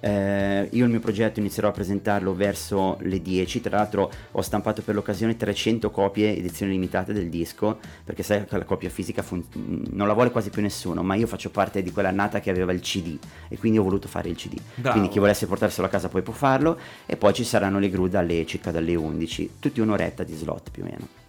Eh, 0.02 0.68
io 0.70 0.84
il 0.84 0.90
mio 0.90 1.00
progetto 1.00 1.40
inizierò 1.40 1.70
a 1.70 1.72
presentarlo 1.72 2.36
verso 2.36 2.98
le 3.00 3.22
10. 3.22 3.62
Tra 3.62 3.78
l'altro, 3.78 4.12
ho 4.30 4.42
stampato 4.42 4.82
per 4.82 4.94
l'occasione 4.94 5.38
300 5.38 5.90
copie 5.90 6.36
edizione 6.36 6.74
limitata 6.74 7.14
del 7.14 7.30
disco. 7.30 7.80
Perché 8.04 8.24
sai 8.24 8.44
che 8.46 8.58
la 8.58 8.66
copia 8.66 8.90
fisica 8.90 9.22
fun- 9.22 9.46
non 9.92 10.06
la 10.06 10.12
vuole 10.12 10.32
quasi 10.32 10.50
più 10.50 10.62
nessuno. 10.62 11.04
Ma 11.04 11.16
io 11.16 11.28
faccio 11.28 11.50
parte 11.50 11.82
di 11.82 11.94
quella 11.94 12.10
annata 12.10 12.42
che 12.42 12.50
aveva 12.50 12.74
il 12.74 12.82
CD. 12.82 13.18
E 13.48 13.58
quindi 13.58 13.78
ho 13.78 13.84
voluto 13.84 14.10
fare 14.10 14.28
il 14.28 14.36
CD. 14.36 14.60
Bravo. 14.76 14.98
Quindi 14.98 15.08
chi 15.08 15.20
volesse 15.20 15.48
portarselo 15.48 15.88
a 15.88 15.90
casa 15.90 16.10
poi 16.10 16.24
può 16.24 16.34
farlo. 16.34 16.78
E 17.06 17.16
poi 17.16 17.32
ci 17.32 17.46
saranno 17.46 17.80
le 17.80 17.90
gru 17.90 18.10
dalle 18.10 18.46
circa 18.46 18.70
dalle 18.70 18.96
11. 18.96 19.52
Tutti 19.60 19.80
un'oretta 19.80 20.26
di 20.26 20.36
slot 20.36 20.72
più 20.72 20.84
o 20.84 20.86
meno. 20.88 21.20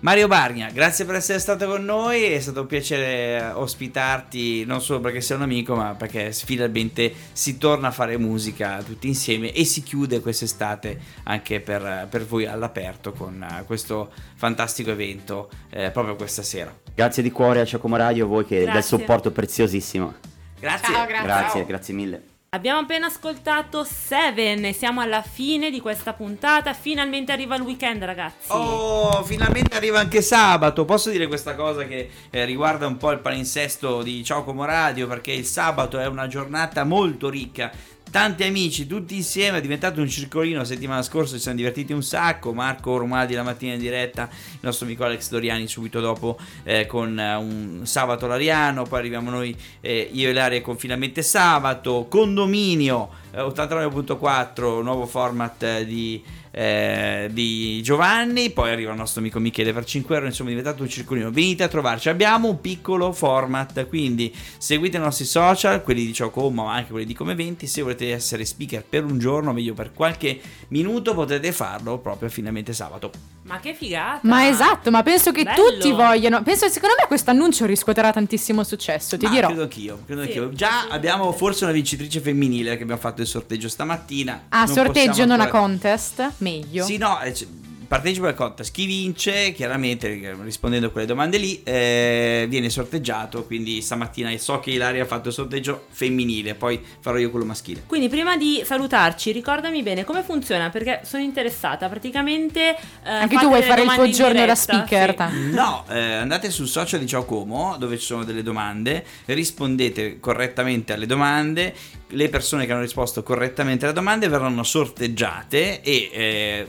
Mario 0.00 0.28
Bargna, 0.28 0.70
grazie 0.70 1.04
per 1.04 1.16
essere 1.16 1.38
stato 1.38 1.66
con 1.66 1.84
noi, 1.84 2.22
è 2.22 2.40
stato 2.40 2.62
un 2.62 2.66
piacere 2.66 3.50
ospitarti 3.52 4.64
non 4.64 4.80
solo 4.80 5.00
perché 5.00 5.20
sei 5.20 5.36
un 5.36 5.42
amico 5.42 5.74
ma 5.74 5.94
perché 5.94 6.32
finalmente 6.32 7.12
si 7.32 7.58
torna 7.58 7.88
a 7.88 7.90
fare 7.90 8.16
musica 8.16 8.82
tutti 8.82 9.08
insieme 9.08 9.52
e 9.52 9.64
si 9.66 9.82
chiude 9.82 10.20
quest'estate 10.20 10.98
anche 11.24 11.60
per, 11.60 12.06
per 12.08 12.24
voi 12.24 12.46
all'aperto 12.46 13.12
con 13.12 13.42
eh, 13.42 13.64
questo 13.64 14.10
fantastico 14.36 14.90
evento 14.90 15.50
eh, 15.68 15.90
proprio 15.90 16.16
questa 16.16 16.42
sera. 16.42 16.74
Grazie 16.94 17.22
di 17.22 17.30
cuore 17.30 17.60
a 17.60 17.64
Giacomo 17.64 17.96
Radio, 17.96 18.24
a 18.24 18.28
voi 18.28 18.46
che 18.46 18.56
del 18.56 18.70
Grazie. 18.70 18.96
supporto 18.96 19.30
preziosissimo. 19.30 20.14
Grazie. 20.58 20.94
Ciao, 20.94 21.06
grazie. 21.06 21.26
Grazie, 21.26 21.66
grazie 21.66 21.94
mille. 21.94 22.29
Abbiamo 22.52 22.80
appena 22.80 23.06
ascoltato 23.06 23.84
Seven 23.84 24.64
e 24.64 24.72
siamo 24.72 25.00
alla 25.00 25.22
fine 25.22 25.70
di 25.70 25.80
questa 25.80 26.14
puntata. 26.14 26.74
Finalmente 26.74 27.30
arriva 27.30 27.54
il 27.54 27.62
weekend, 27.62 28.02
ragazzi. 28.02 28.48
Oh, 28.48 29.22
finalmente 29.22 29.76
arriva 29.76 30.00
anche 30.00 30.20
sabato. 30.20 30.84
Posso 30.84 31.10
dire 31.10 31.28
questa 31.28 31.54
cosa 31.54 31.84
che 31.84 32.10
eh, 32.28 32.44
riguarda 32.44 32.88
un 32.88 32.96
po' 32.96 33.12
il 33.12 33.20
palinsesto 33.20 34.02
di 34.02 34.24
Ciao 34.24 34.42
Como 34.42 34.64
Radio 34.64 35.06
perché 35.06 35.30
il 35.30 35.44
sabato 35.44 36.00
è 36.00 36.06
una 36.06 36.26
giornata 36.26 36.82
molto 36.82 37.28
ricca. 37.28 37.70
Tanti 38.10 38.42
amici, 38.42 38.88
tutti 38.88 39.14
insieme, 39.14 39.58
è 39.58 39.60
diventato 39.60 40.00
un 40.00 40.08
circolino. 40.08 40.58
La 40.58 40.64
settimana 40.64 41.00
scorsa 41.00 41.36
ci 41.36 41.42
siamo 41.42 41.56
divertiti 41.56 41.92
un 41.92 42.02
sacco. 42.02 42.52
Marco 42.52 42.96
Romaldi 42.96 43.34
la 43.34 43.44
mattina 43.44 43.74
in 43.74 43.78
diretta, 43.78 44.28
il 44.32 44.58
nostro 44.62 44.86
amico 44.86 45.04
Alex 45.04 45.30
Doriani 45.30 45.68
subito 45.68 46.00
dopo 46.00 46.36
eh, 46.64 46.86
con 46.86 47.16
eh, 47.16 47.34
un 47.36 47.82
sabato 47.84 48.26
lariano. 48.26 48.82
Poi 48.82 48.98
arriviamo 48.98 49.30
noi, 49.30 49.56
eh, 49.80 50.10
io 50.12 50.28
e 50.28 50.32
Laria 50.32 50.60
con 50.60 50.76
finalmente 50.76 51.22
sabato. 51.22 52.06
Condominio 52.10 53.10
89.4, 53.32 54.82
nuovo 54.82 55.06
format 55.06 55.62
eh, 55.62 55.86
di, 55.86 56.22
eh, 56.50 57.28
di 57.30 57.80
Giovanni. 57.82 58.50
Poi 58.50 58.70
arriva 58.70 58.90
il 58.90 58.96
nostro 58.96 59.20
amico 59.20 59.38
Michele 59.38 59.72
per 59.72 59.84
5 59.84 60.14
euro. 60.14 60.26
Insomma, 60.26 60.50
è 60.50 60.52
diventato 60.54 60.82
un 60.82 60.88
circolino. 60.88 61.30
Venite 61.30 61.62
a 61.62 61.68
trovarci. 61.68 62.08
Abbiamo 62.08 62.48
un 62.48 62.60
piccolo 62.60 63.12
format. 63.12 63.86
Quindi 63.86 64.34
seguite 64.58 64.96
i 64.96 65.00
nostri 65.00 65.24
social, 65.24 65.82
quelli 65.82 66.04
di 66.04 66.12
Ciao 66.12 66.30
Como, 66.30 66.64
ma 66.64 66.74
anche 66.74 66.90
quelli 66.90 67.06
di 67.06 67.14
Come 67.14 67.34
20. 67.34 67.66
Se 67.66 67.82
volete 67.82 68.12
essere 68.12 68.44
speaker 68.44 68.84
per 68.84 69.04
un 69.04 69.18
giorno, 69.18 69.52
meglio 69.52 69.74
per 69.74 69.92
qualche 69.92 70.40
minuto, 70.68 71.14
potete 71.14 71.52
farlo 71.52 71.98
proprio 71.98 72.28
finalmente 72.28 72.72
sabato. 72.72 73.10
Ma 73.50 73.60
che 73.60 73.74
figata! 73.74 74.20
Ma 74.22 74.46
esatto, 74.48 74.90
ma 74.90 75.02
penso 75.02 75.32
che 75.32 75.42
Bello. 75.42 75.56
tutti 75.72 75.90
vogliano. 75.90 76.42
Penso 76.42 76.68
secondo 76.68 76.94
me 76.98 77.06
questo 77.06 77.30
annuncio 77.30 77.66
riscuoterà 77.66 78.12
tantissimo 78.12 78.62
successo, 78.62 79.16
ti 79.18 79.24
Ma 79.26 79.30
dirò. 79.32 79.46
Credo 79.48 79.62
anch'io. 79.62 80.02
Credo 80.06 80.22
Sì, 80.22 80.26
anch'io. 80.28 80.52
Già 80.52 80.86
abbiamo 80.88 81.32
forse 81.32 81.64
una 81.64 81.72
vincitrice 81.72 82.20
femminile 82.20 82.76
che 82.76 82.82
abbiamo 82.84 83.00
fatto 83.00 83.20
il 83.22 83.26
sorteggio 83.26 83.68
stamattina. 83.68 84.44
Ah, 84.50 84.64
Non 84.64 84.74
sorteggio, 84.74 85.24
non 85.24 85.40
a 85.40 85.44
ancora- 85.44 85.62
contest? 85.62 86.32
Meglio. 86.38 86.84
Sì, 86.84 86.96
no, 86.96 87.20
eh, 87.20 87.32
c- 87.32 87.46
partecipa 87.90 88.28
al 88.28 88.34
contest. 88.34 88.70
Chi 88.70 88.86
vince, 88.86 89.50
chiaramente 89.50 90.36
rispondendo 90.44 90.86
a 90.86 90.90
quelle 90.90 91.08
domande 91.08 91.38
lì, 91.38 91.60
eh, 91.64 92.46
viene 92.48 92.70
sorteggiato. 92.70 93.44
Quindi 93.44 93.80
stamattina 93.80 94.30
so 94.38 94.60
che 94.60 94.70
Ilaria 94.70 95.02
ha 95.02 95.06
fatto 95.06 95.26
il 95.26 95.34
sorteggio 95.34 95.86
femminile, 95.90 96.54
poi 96.54 96.80
farò 97.00 97.18
io 97.18 97.30
quello 97.30 97.44
maschile. 97.44 97.82
Quindi 97.86 98.08
prima 98.08 98.36
di 98.36 98.62
salutarci, 98.64 99.32
ricordami 99.32 99.82
bene 99.82 100.04
come 100.04 100.22
funziona 100.22 100.70
perché 100.70 101.00
sono 101.02 101.24
interessata. 101.24 101.88
Praticamente 101.88 102.76
eh, 103.02 103.10
Anche 103.10 103.36
tu 103.38 103.48
vuoi 103.48 103.62
fare 103.62 103.82
il 103.82 103.90
tuo 103.90 104.08
giorno 104.08 104.46
da 104.46 104.54
speaker? 104.54 105.28
sì. 105.28 105.50
No, 105.50 105.84
eh, 105.88 105.98
andate 105.98 106.48
sul 106.52 106.68
social 106.68 107.00
di 107.00 107.08
Ciao 107.08 107.24
Como 107.24 107.76
dove 107.76 107.98
ci 107.98 108.04
sono 108.04 108.22
delle 108.22 108.44
domande, 108.44 109.04
rispondete 109.24 110.20
correttamente 110.20 110.92
alle 110.92 111.06
domande, 111.06 111.74
le 112.10 112.28
persone 112.28 112.66
che 112.66 112.72
hanno 112.72 112.80
risposto 112.80 113.22
correttamente 113.22 113.84
alle 113.84 113.94
domande 113.94 114.28
verranno 114.28 114.62
sorteggiate 114.62 115.80
e 115.80 116.10
eh, 116.12 116.66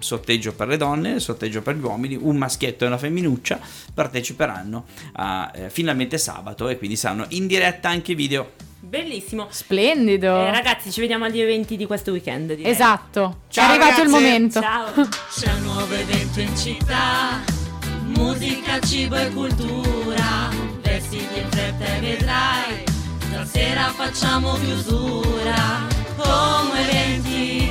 sorteggio 0.00 0.52
per 0.52 0.63
le 0.66 0.76
donne, 0.76 1.20
sorteggio 1.20 1.62
per 1.62 1.76
gli 1.76 1.82
uomini, 1.82 2.16
un 2.20 2.36
maschietto 2.36 2.84
e 2.84 2.86
una 2.86 2.98
femminuccia 2.98 3.58
parteciperanno 3.92 4.84
a 5.14 5.50
eh, 5.54 5.70
finalmente 5.70 6.18
sabato 6.18 6.68
e 6.68 6.78
quindi 6.78 6.96
saranno 6.96 7.26
in 7.30 7.46
diretta 7.46 7.88
anche 7.88 8.14
video. 8.14 8.50
Bellissimo. 8.80 9.46
Splendido. 9.50 10.26
Eh, 10.46 10.50
ragazzi, 10.50 10.90
ci 10.92 11.00
vediamo 11.00 11.24
agli 11.24 11.40
eventi 11.40 11.76
di 11.76 11.86
questo 11.86 12.10
weekend. 12.12 12.54
direi. 12.54 12.70
esatto. 12.70 13.38
Ciao, 13.48 13.66
È 13.66 13.70
arrivato 13.70 14.02
il 14.02 14.06
ragazzi. 14.08 14.22
momento. 14.24 14.60
Ciao. 14.60 14.86
C'è 15.34 15.52
un 15.52 15.62
nuovo 15.62 15.94
evento 15.94 16.40
in 16.40 16.56
città, 16.56 17.40
musica, 18.16 18.78
cibo 18.80 19.16
e 19.16 19.30
cultura, 19.30 20.50
vestiti 20.82 21.38
in 21.38 21.48
fretta 21.50 21.96
e 21.96 22.00
vedrai, 22.00 22.84
stasera 23.30 23.88
facciamo 23.90 24.52
chiusura, 24.54 25.86
come 26.16 26.90
eventi 26.90 27.63